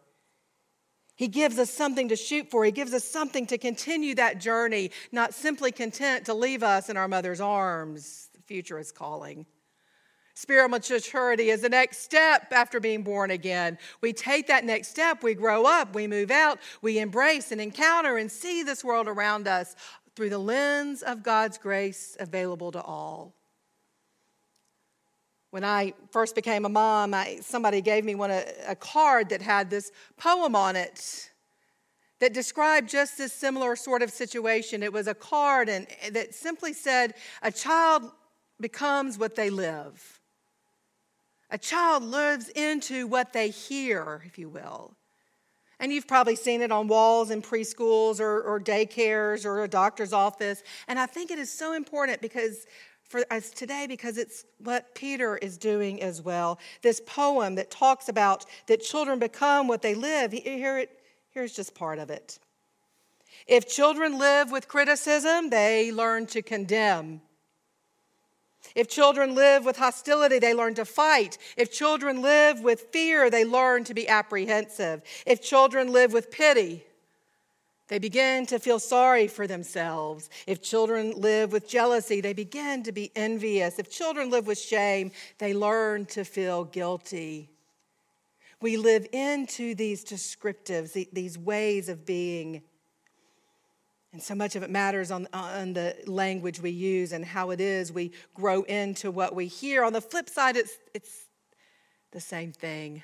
He 1.17 1.29
gives 1.29 1.59
us 1.59 1.71
something 1.71 2.09
to 2.09 2.17
shoot 2.17 2.51
for. 2.51 2.65
He 2.65 2.73
gives 2.73 2.93
us 2.93 3.05
something 3.05 3.47
to 3.47 3.59
continue 3.59 4.17
that 4.17 4.41
journey, 4.41 4.91
not 5.13 5.33
simply 5.33 5.71
content 5.71 6.27
to 6.27 6.35
leave 6.35 6.63
us 6.63 6.89
in 6.89 6.97
our 6.97 7.07
mother's 7.07 7.41
arms. 7.41 8.29
The 8.35 8.43
future 8.43 8.79
is 8.79 8.91
calling. 8.91 9.47
Spiritual 10.37 10.69
maturity 10.69 11.51
is 11.51 11.63
the 11.63 11.69
next 11.69 11.99
step 11.99 12.53
after 12.53 12.81
being 12.81 13.05
born 13.05 13.31
again. 13.31 13.79
We 14.01 14.13
take 14.13 14.49
that 14.49 14.65
next 14.65 14.89
step, 14.89 15.23
we 15.23 15.35
grow 15.35 15.65
up, 15.65 15.95
we 15.95 16.09
move 16.09 16.33
out, 16.33 16.59
we 16.83 16.99
embrace 16.99 17.53
and 17.53 17.61
encounter 17.61 18.17
and 18.17 18.31
see 18.31 18.65
this 18.65 18.83
world 18.83 19.07
around 19.07 19.47
us 19.47 19.77
through 20.17 20.31
the 20.31 20.39
lens 20.39 21.03
of 21.03 21.23
God's 21.23 21.57
grace 21.57 22.17
available 22.19 22.73
to 22.73 22.83
all. 22.83 23.33
When 25.51 25.63
I 25.63 25.95
first 26.11 26.35
became 26.35 26.65
a 26.65 26.69
mom, 26.69 27.15
I, 27.15 27.39
somebody 27.41 27.81
gave 27.81 28.05
me 28.05 28.17
one 28.17 28.33
a, 28.33 28.45
a 28.67 28.75
card 28.75 29.29
that 29.29 29.41
had 29.41 29.71
this 29.71 29.93
poem 30.17 30.57
on 30.57 30.75
it 30.75 31.31
that 32.19 32.33
described 32.33 32.89
just 32.89 33.19
this 33.19 33.33
similar 33.33 33.77
sort 33.77 34.03
of 34.03 34.11
situation. 34.11 34.83
It 34.83 34.93
was 34.93 35.07
a 35.07 35.15
card 35.15 35.69
and 35.69 35.87
that 36.11 36.35
simply 36.35 36.73
said, 36.73 37.15
"A 37.41 37.53
child 37.53 38.11
becomes 38.61 39.17
what 39.17 39.37
they 39.37 39.49
live." 39.49 40.21
A 41.55 41.59
child 41.59 42.03
lives 42.03 42.49
into 42.49 43.07
what 43.07 43.33
they 43.33 43.49
hear, 43.49 44.23
if 44.27 44.41
you 44.41 44.49
will. 44.49 44.97
And 45.79 45.93
you've 45.93 46.09
probably 46.09 46.35
seen 46.35 46.63
it 46.63 46.73
on 46.73 46.89
walls 46.89 47.31
in 47.31 47.43
preschools 47.43 48.19
or, 48.19 48.43
or 48.43 48.59
daycares 48.59 49.45
or 49.45 49.63
a 49.63 49.69
doctor's 49.69 50.13
office. 50.13 50.65
And 50.89 50.99
I 50.99 51.07
think 51.07 51.31
it 51.31 51.39
is 51.39 51.53
so 51.53 51.73
important 51.73 52.21
because 52.21 52.67
for 53.05 53.23
us 53.31 53.51
today 53.51 53.87
because 53.87 54.19
it's 54.19 54.45
what 54.59 54.97
Peter 54.97 55.37
is 55.37 55.57
doing 55.57 56.03
as 56.03 56.21
well. 56.21 56.59
This 56.83 57.01
poem 57.07 57.55
that 57.55 57.71
talks 57.71 58.09
about 58.09 58.47
that 58.67 58.83
children 58.83 59.21
become 59.21 59.69
what 59.69 59.81
they 59.81 59.95
live. 59.95 60.33
Here 60.33 60.79
it, 60.79 60.91
here's 61.31 61.55
just 61.55 61.73
part 61.73 62.01
of 62.01 62.11
it. 62.11 62.41
If 63.47 63.69
children 63.69 64.19
live 64.19 64.51
with 64.51 64.67
criticism, 64.67 65.51
they 65.51 65.93
learn 65.93 66.27
to 66.27 66.43
condemn. 66.43 67.21
If 68.75 68.89
children 68.89 69.35
live 69.35 69.65
with 69.65 69.77
hostility, 69.77 70.39
they 70.39 70.55
learn 70.55 70.75
to 70.75 70.85
fight. 70.85 71.39
If 71.57 71.73
children 71.73 72.23
live 72.23 72.61
with 72.61 72.89
fear, 72.93 73.31
they 73.31 73.45
learn 73.45 73.85
to 73.85 73.95
be 73.95 74.09
apprehensive. 74.09 75.03
If 75.27 75.43
children 75.43 75.93
live 75.93 76.13
with 76.13 76.31
pity, 76.31 76.85
they 77.89 77.99
begin 77.99 78.47
to 78.47 78.59
feel 78.59 78.79
sorry 78.79 79.29
for 79.29 79.47
themselves. 79.47 80.31
If 80.47 80.63
children 80.63 81.13
live 81.21 81.53
with 81.53 81.69
jealousy, 81.69 82.21
they 82.21 82.33
begin 82.33 82.83
to 82.85 82.93
be 82.93 83.13
envious. 83.15 83.79
If 83.79 83.91
children 83.91 84.31
live 84.31 84.47
with 84.47 84.59
shame, 84.59 85.13
they 85.39 85.53
learn 85.53 86.07
to 86.07 86.25
feel 86.25 86.65
guilty. 86.65 87.51
We 88.61 88.79
live 88.79 89.07
into 89.13 89.75
these 89.75 90.05
descriptives, 90.05 91.09
these 91.13 91.37
ways 91.37 91.91
of 91.91 92.07
being. 92.07 92.63
And 94.15 94.23
so 94.23 94.37
much 94.37 94.55
of 94.55 94.63
it 94.63 94.71
matters 94.71 95.11
on, 95.11 95.27
on 95.33 95.73
the 95.73 95.97
language 96.07 96.61
we 96.61 96.71
use 96.71 97.11
and 97.11 97.25
how 97.25 97.51
it 97.51 97.61
is 97.61 97.91
we 97.91 98.13
grow 98.33 98.63
into 98.63 99.11
what 99.11 99.35
we 99.35 99.49
hear. 99.49 99.83
On 99.83 99.93
the 99.93 100.01
flip 100.01 100.31
side, 100.31 100.57
it's, 100.57 100.79
it's 100.95 101.27
the 102.13 102.21
same 102.21 102.53
thing. 102.53 103.03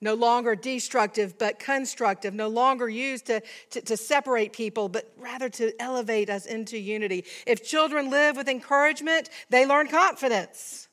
No 0.00 0.14
longer 0.14 0.54
destructive, 0.54 1.36
but 1.40 1.58
constructive. 1.58 2.34
No 2.34 2.46
longer 2.46 2.88
used 2.88 3.26
to, 3.26 3.42
to, 3.70 3.80
to 3.80 3.96
separate 3.96 4.52
people, 4.52 4.88
but 4.88 5.12
rather 5.18 5.48
to 5.48 5.72
elevate 5.82 6.30
us 6.30 6.46
into 6.46 6.78
unity. 6.78 7.24
If 7.44 7.66
children 7.66 8.08
live 8.08 8.36
with 8.36 8.48
encouragement, 8.48 9.28
they 9.50 9.66
learn 9.66 9.88
confidence. 9.88 10.86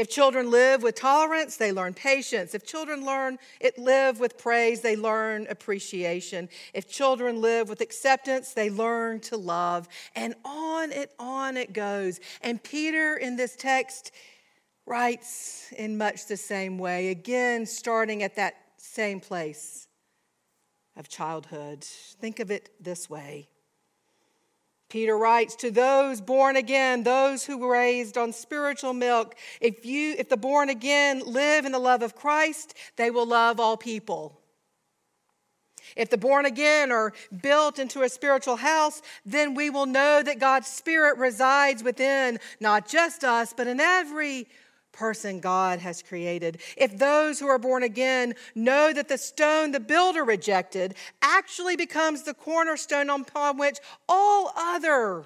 If 0.00 0.08
children 0.08 0.50
live 0.50 0.82
with 0.82 0.94
tolerance, 0.94 1.58
they 1.58 1.72
learn 1.72 1.92
patience. 1.92 2.54
If 2.54 2.64
children 2.64 3.04
learn 3.04 3.38
it 3.60 3.78
live 3.78 4.18
with 4.18 4.38
praise, 4.38 4.80
they 4.80 4.96
learn 4.96 5.46
appreciation. 5.50 6.48
If 6.72 6.88
children 6.88 7.42
live 7.42 7.68
with 7.68 7.82
acceptance, 7.82 8.54
they 8.54 8.70
learn 8.70 9.20
to 9.20 9.36
love. 9.36 9.88
And 10.16 10.36
on 10.42 10.90
and 10.90 11.06
on 11.18 11.58
it 11.58 11.74
goes. 11.74 12.18
And 12.40 12.62
Peter 12.62 13.18
in 13.18 13.36
this 13.36 13.54
text 13.56 14.12
writes 14.86 15.70
in 15.76 15.98
much 15.98 16.24
the 16.28 16.38
same 16.38 16.78
way, 16.78 17.10
again 17.10 17.66
starting 17.66 18.22
at 18.22 18.36
that 18.36 18.54
same 18.78 19.20
place 19.20 19.86
of 20.96 21.10
childhood. 21.10 21.84
Think 21.84 22.40
of 22.40 22.50
it 22.50 22.70
this 22.80 23.10
way. 23.10 23.50
Peter 24.90 25.16
writes 25.16 25.54
to 25.56 25.70
those 25.70 26.20
born 26.20 26.56
again, 26.56 27.04
those 27.04 27.44
who 27.44 27.56
were 27.56 27.72
raised 27.72 28.18
on 28.18 28.32
spiritual 28.32 28.92
milk, 28.92 29.36
if 29.60 29.86
you 29.86 30.14
if 30.18 30.28
the 30.28 30.36
born 30.36 30.68
again 30.68 31.22
live 31.24 31.64
in 31.64 31.72
the 31.72 31.78
love 31.78 32.02
of 32.02 32.16
Christ, 32.16 32.74
they 32.96 33.10
will 33.10 33.26
love 33.26 33.58
all 33.58 33.76
people. 33.76 34.36
If 35.96 36.10
the 36.10 36.18
born 36.18 36.44
again 36.44 36.92
are 36.92 37.12
built 37.42 37.78
into 37.78 38.02
a 38.02 38.08
spiritual 38.08 38.56
house, 38.56 39.00
then 39.24 39.54
we 39.54 39.70
will 39.70 39.86
know 39.86 40.22
that 40.22 40.38
God's 40.38 40.68
Spirit 40.68 41.18
resides 41.18 41.82
within 41.82 42.38
not 42.60 42.88
just 42.88 43.24
us, 43.24 43.52
but 43.56 43.66
in 43.66 43.80
every 43.80 44.46
person 44.92 45.40
God 45.40 45.78
has 45.80 46.02
created. 46.02 46.60
If 46.76 46.98
those 46.98 47.38
who 47.38 47.48
are 47.48 47.58
born 47.58 47.82
again 47.82 48.34
know 48.54 48.92
that 48.92 49.08
the 49.08 49.18
stone 49.18 49.72
the 49.72 49.80
builder 49.80 50.24
rejected 50.24 50.94
actually 51.22 51.76
becomes 51.76 52.22
the 52.22 52.34
cornerstone 52.34 53.10
upon 53.10 53.58
which 53.58 53.78
all 54.08 54.52
other 54.56 55.24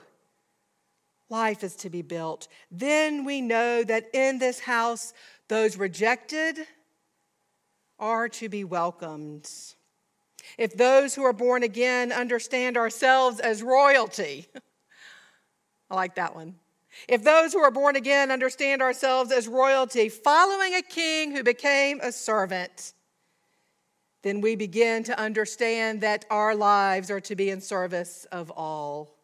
life 1.29 1.65
is 1.65 1.77
to 1.77 1.91
be 1.91 2.03
built, 2.03 2.49
then 2.71 3.25
we 3.25 3.41
know 3.41 3.83
that 3.83 4.09
in 4.13 4.39
this 4.39 4.61
house, 4.61 5.13
those 5.49 5.77
rejected 5.77 6.59
are 7.99 8.29
to 8.29 8.49
be 8.49 8.65
welcomed. 8.65 9.51
If 10.59 10.77
those 10.77 11.15
who 11.15 11.25
are 11.25 11.33
born 11.33 11.63
again 11.63 12.13
understand 12.13 12.77
ourselves 12.77 13.41
as 13.41 13.63
royalty, 13.63 14.47
I 15.91 15.95
like 15.95 16.17
that 16.17 16.35
one. 16.35 16.57
If 17.09 17.25
those 17.25 17.53
who 17.53 17.61
are 17.61 17.71
born 17.71 17.97
again 17.97 18.31
understand 18.31 18.83
ourselves 18.83 19.33
as 19.33 19.49
royalty, 19.49 20.09
following 20.09 20.75
a 20.75 20.83
king 20.83 21.35
who 21.35 21.43
became 21.43 22.01
a 22.01 22.13
servant, 22.13 22.93
then 24.23 24.41
we 24.41 24.57
begin 24.57 25.05
to 25.05 25.19
understand 25.19 26.01
that 26.01 26.25
our 26.31 26.55
lives 26.55 27.11
are 27.11 27.21
to 27.21 27.37
be 27.37 27.51
in 27.51 27.61
service 27.61 28.27
of 28.33 28.51
all. 28.51 29.15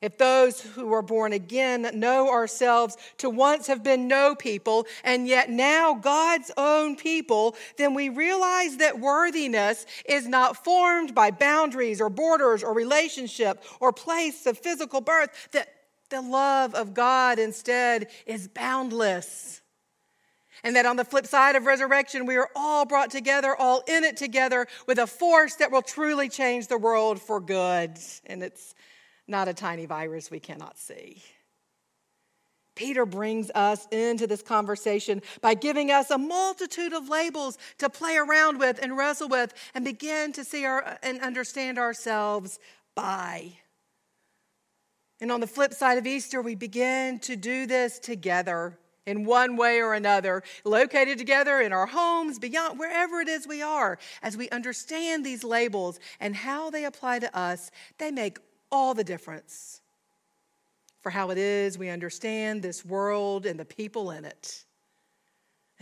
If 0.00 0.18
those 0.18 0.60
who 0.60 0.92
are 0.92 1.02
born 1.02 1.32
again 1.32 1.88
know 1.94 2.28
ourselves 2.28 2.96
to 3.18 3.30
once 3.30 3.68
have 3.68 3.84
been 3.84 4.08
no 4.08 4.34
people 4.34 4.88
and 5.04 5.28
yet 5.28 5.48
now 5.48 5.94
God's 5.94 6.50
own 6.56 6.96
people, 6.96 7.54
then 7.76 7.94
we 7.94 8.08
realize 8.08 8.78
that 8.78 8.98
worthiness 8.98 9.86
is 10.04 10.26
not 10.26 10.64
formed 10.64 11.14
by 11.14 11.30
boundaries 11.30 12.00
or 12.00 12.10
borders 12.10 12.64
or 12.64 12.74
relationship 12.74 13.62
or 13.78 13.92
place 13.92 14.44
of 14.46 14.58
physical 14.58 15.00
birth, 15.00 15.30
that 15.52 15.68
the 16.12 16.22
love 16.22 16.76
of 16.76 16.94
God 16.94 17.40
instead 17.40 18.06
is 18.24 18.46
boundless. 18.46 19.60
And 20.62 20.76
that 20.76 20.86
on 20.86 20.94
the 20.94 21.04
flip 21.04 21.26
side 21.26 21.56
of 21.56 21.66
resurrection, 21.66 22.24
we 22.24 22.36
are 22.36 22.48
all 22.54 22.84
brought 22.84 23.10
together, 23.10 23.56
all 23.56 23.82
in 23.88 24.04
it 24.04 24.16
together, 24.16 24.68
with 24.86 24.98
a 24.98 25.08
force 25.08 25.56
that 25.56 25.72
will 25.72 25.82
truly 25.82 26.28
change 26.28 26.68
the 26.68 26.78
world 26.78 27.20
for 27.20 27.40
good. 27.40 27.98
And 28.26 28.44
it's 28.44 28.76
not 29.26 29.48
a 29.48 29.54
tiny 29.54 29.86
virus 29.86 30.30
we 30.30 30.38
cannot 30.38 30.78
see. 30.78 31.20
Peter 32.74 33.04
brings 33.04 33.50
us 33.54 33.86
into 33.90 34.26
this 34.26 34.42
conversation 34.42 35.20
by 35.40 35.54
giving 35.54 35.90
us 35.90 36.10
a 36.10 36.18
multitude 36.18 36.92
of 36.92 37.08
labels 37.08 37.58
to 37.78 37.90
play 37.90 38.16
around 38.16 38.58
with 38.58 38.78
and 38.82 38.96
wrestle 38.96 39.28
with 39.28 39.52
and 39.74 39.84
begin 39.84 40.32
to 40.32 40.44
see 40.44 40.64
our, 40.64 40.98
and 41.02 41.20
understand 41.20 41.78
ourselves 41.78 42.58
by. 42.94 43.52
And 45.22 45.30
on 45.30 45.38
the 45.38 45.46
flip 45.46 45.72
side 45.72 45.98
of 45.98 46.06
Easter, 46.06 46.42
we 46.42 46.56
begin 46.56 47.20
to 47.20 47.36
do 47.36 47.64
this 47.64 48.00
together 48.00 48.76
in 49.06 49.24
one 49.24 49.56
way 49.56 49.80
or 49.80 49.94
another, 49.94 50.42
located 50.64 51.16
together 51.16 51.60
in 51.60 51.72
our 51.72 51.86
homes, 51.86 52.40
beyond 52.40 52.76
wherever 52.76 53.20
it 53.20 53.28
is 53.28 53.46
we 53.46 53.62
are. 53.62 54.00
As 54.20 54.36
we 54.36 54.50
understand 54.50 55.24
these 55.24 55.44
labels 55.44 56.00
and 56.18 56.34
how 56.34 56.70
they 56.70 56.84
apply 56.84 57.20
to 57.20 57.38
us, 57.38 57.70
they 57.98 58.10
make 58.10 58.40
all 58.72 58.94
the 58.94 59.04
difference 59.04 59.80
for 61.02 61.10
how 61.10 61.30
it 61.30 61.38
is 61.38 61.78
we 61.78 61.88
understand 61.88 62.60
this 62.60 62.84
world 62.84 63.46
and 63.46 63.60
the 63.60 63.64
people 63.64 64.10
in 64.10 64.24
it. 64.24 64.64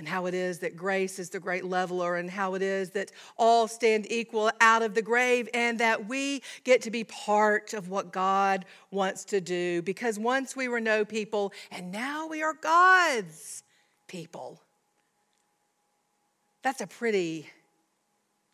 And 0.01 0.09
how 0.09 0.25
it 0.25 0.33
is 0.35 0.59
that 0.61 0.77
grace 0.77 1.19
is 1.19 1.29
the 1.31 1.39
great 1.39 1.65
leveler, 1.65 2.17
and 2.17 2.31
how 2.31 2.55
it 2.55 2.63
is 2.63 2.91
that 2.91 3.13
all 3.37 3.69
stand 3.69 4.11
equal 4.11 4.51
out 4.61 4.83
of 4.83 4.95
the 4.95 5.03
grave, 5.03 5.47
and 5.55 5.79
that 5.79 6.09
we 6.09 6.43
get 6.65 6.81
to 6.83 6.91
be 6.91 7.05
part 7.05 7.75
of 7.75 7.89
what 7.91 8.11
God 8.11 8.65
wants 8.91 9.25
to 9.27 9.41
do. 9.41 9.83
Because 9.83 10.19
once 10.19 10.57
we 10.57 10.69
were 10.69 10.81
no 10.81 11.05
people, 11.05 11.53
and 11.71 11.93
now 11.93 12.27
we 12.27 12.43
are 12.43 12.55
God's 12.55 13.63
people. 14.09 14.63
That's 16.63 16.81
a 16.81 16.87
pretty 16.87 17.51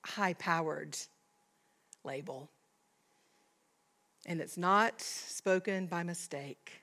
high 0.05 0.35
powered 0.35 0.99
label 2.05 2.51
and 4.27 4.41
it's 4.41 4.59
not 4.59 5.01
spoken 5.01 5.87
by 5.87 6.03
mistake. 6.03 6.83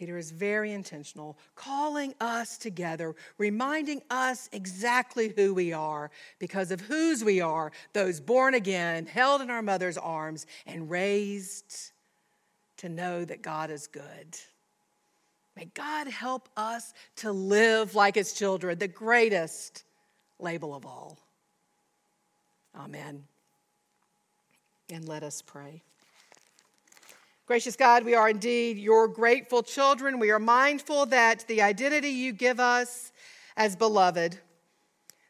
Peter 0.00 0.16
is 0.16 0.30
very 0.30 0.72
intentional, 0.72 1.36
calling 1.54 2.14
us 2.22 2.56
together, 2.56 3.14
reminding 3.36 4.00
us 4.08 4.48
exactly 4.50 5.34
who 5.36 5.52
we 5.52 5.74
are 5.74 6.10
because 6.38 6.70
of 6.70 6.80
whose 6.80 7.22
we 7.22 7.42
are, 7.42 7.70
those 7.92 8.18
born 8.18 8.54
again, 8.54 9.04
held 9.04 9.42
in 9.42 9.50
our 9.50 9.60
mother's 9.60 9.98
arms, 9.98 10.46
and 10.66 10.88
raised 10.88 11.92
to 12.78 12.88
know 12.88 13.26
that 13.26 13.42
God 13.42 13.70
is 13.70 13.88
good. 13.88 14.38
May 15.54 15.66
God 15.74 16.06
help 16.06 16.48
us 16.56 16.94
to 17.16 17.30
live 17.30 17.94
like 17.94 18.14
his 18.14 18.32
children, 18.32 18.78
the 18.78 18.88
greatest 18.88 19.84
label 20.38 20.74
of 20.74 20.86
all. 20.86 21.18
Amen. 22.74 23.24
And 24.90 25.06
let 25.06 25.22
us 25.22 25.42
pray. 25.42 25.82
Gracious 27.50 27.74
God, 27.74 28.04
we 28.04 28.14
are 28.14 28.28
indeed 28.28 28.78
your 28.78 29.08
grateful 29.08 29.64
children. 29.64 30.20
We 30.20 30.30
are 30.30 30.38
mindful 30.38 31.06
that 31.06 31.44
the 31.48 31.62
identity 31.62 32.10
you 32.10 32.32
give 32.32 32.60
us 32.60 33.10
as 33.56 33.74
beloved, 33.74 34.38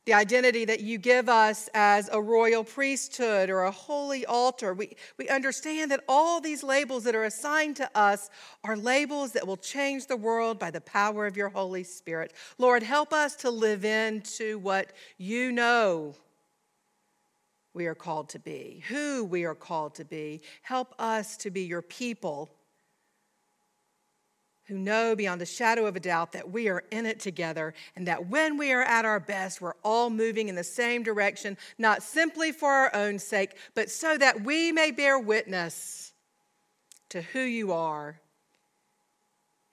the 0.04 0.12
identity 0.12 0.66
that 0.66 0.80
you 0.80 0.98
give 0.98 1.30
us 1.30 1.70
as 1.72 2.10
a 2.12 2.20
royal 2.20 2.62
priesthood 2.62 3.48
or 3.48 3.62
a 3.62 3.70
holy 3.70 4.26
altar, 4.26 4.74
we, 4.74 4.98
we 5.16 5.30
understand 5.30 5.90
that 5.92 6.04
all 6.10 6.42
these 6.42 6.62
labels 6.62 7.04
that 7.04 7.14
are 7.14 7.24
assigned 7.24 7.76
to 7.76 7.90
us 7.94 8.28
are 8.64 8.76
labels 8.76 9.32
that 9.32 9.46
will 9.46 9.56
change 9.56 10.06
the 10.06 10.14
world 10.14 10.58
by 10.58 10.70
the 10.70 10.82
power 10.82 11.24
of 11.24 11.38
your 11.38 11.48
Holy 11.48 11.84
Spirit. 11.84 12.34
Lord, 12.58 12.82
help 12.82 13.14
us 13.14 13.34
to 13.36 13.50
live 13.50 13.82
into 13.86 14.58
what 14.58 14.92
you 15.16 15.52
know 15.52 16.14
we 17.72 17.86
are 17.86 17.94
called 17.94 18.28
to 18.30 18.38
be, 18.38 18.82
who 18.88 19.24
we 19.24 19.44
are 19.44 19.54
called 19.54 19.94
to 19.96 20.04
be. 20.04 20.40
Help 20.62 20.94
us 20.98 21.36
to 21.38 21.50
be 21.50 21.62
your 21.62 21.82
people 21.82 22.50
who 24.70 24.78
know 24.78 25.16
beyond 25.16 25.40
the 25.40 25.46
shadow 25.46 25.86
of 25.86 25.96
a 25.96 26.00
doubt 26.00 26.32
that 26.32 26.50
we 26.50 26.68
are 26.68 26.84
in 26.92 27.04
it 27.04 27.18
together 27.18 27.74
and 27.96 28.06
that 28.06 28.28
when 28.28 28.56
we 28.56 28.72
are 28.72 28.82
at 28.82 29.04
our 29.04 29.18
best, 29.18 29.60
we're 29.60 29.74
all 29.82 30.10
moving 30.10 30.48
in 30.48 30.54
the 30.54 30.62
same 30.62 31.02
direction, 31.02 31.56
not 31.76 32.02
simply 32.02 32.52
for 32.52 32.68
our 32.68 32.94
own 32.94 33.18
sake, 33.18 33.56
but 33.74 33.90
so 33.90 34.16
that 34.16 34.42
we 34.44 34.70
may 34.70 34.92
bear 34.92 35.18
witness 35.18 36.12
to 37.08 37.20
who 37.20 37.40
you 37.40 37.72
are 37.72 38.20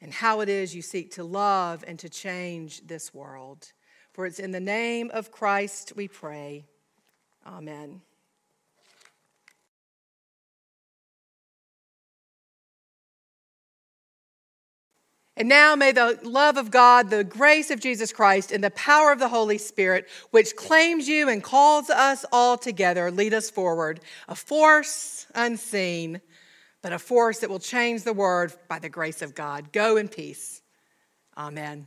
and 0.01 0.11
how 0.11 0.39
it 0.41 0.49
is 0.49 0.75
you 0.75 0.81
seek 0.81 1.11
to 1.11 1.23
love 1.23 1.83
and 1.87 1.99
to 1.99 2.09
change 2.09 2.85
this 2.87 3.13
world. 3.13 3.71
For 4.13 4.25
it's 4.25 4.39
in 4.39 4.51
the 4.51 4.59
name 4.59 5.11
of 5.13 5.31
Christ 5.31 5.93
we 5.95 6.07
pray. 6.07 6.65
Amen. 7.47 8.01
And 15.37 15.47
now 15.47 15.75
may 15.75 15.91
the 15.91 16.19
love 16.23 16.57
of 16.57 16.71
God, 16.71 17.11
the 17.11 17.23
grace 17.23 17.69
of 17.69 17.79
Jesus 17.79 18.11
Christ, 18.11 18.51
and 18.51 18.63
the 18.63 18.71
power 18.71 19.11
of 19.11 19.19
the 19.19 19.29
Holy 19.29 19.59
Spirit, 19.59 20.07
which 20.31 20.55
claims 20.55 21.07
you 21.07 21.29
and 21.29 21.43
calls 21.43 21.91
us 21.91 22.25
all 22.31 22.57
together, 22.57 23.11
lead 23.11 23.35
us 23.35 23.51
forward. 23.51 23.99
A 24.27 24.33
force 24.33 25.27
unseen, 25.35 26.21
but 26.81 26.91
a 26.91 26.99
force 26.99 27.39
that 27.39 27.51
will 27.51 27.59
change 27.59 28.03
the 28.03 28.13
world 28.13 28.57
by 28.67 28.79
the 28.79 28.89
grace 28.89 29.21
of 29.21 29.35
God. 29.35 29.71
Go 29.71 29.95
in 29.95 30.07
peace. 30.07 30.63
Amen. 31.37 31.85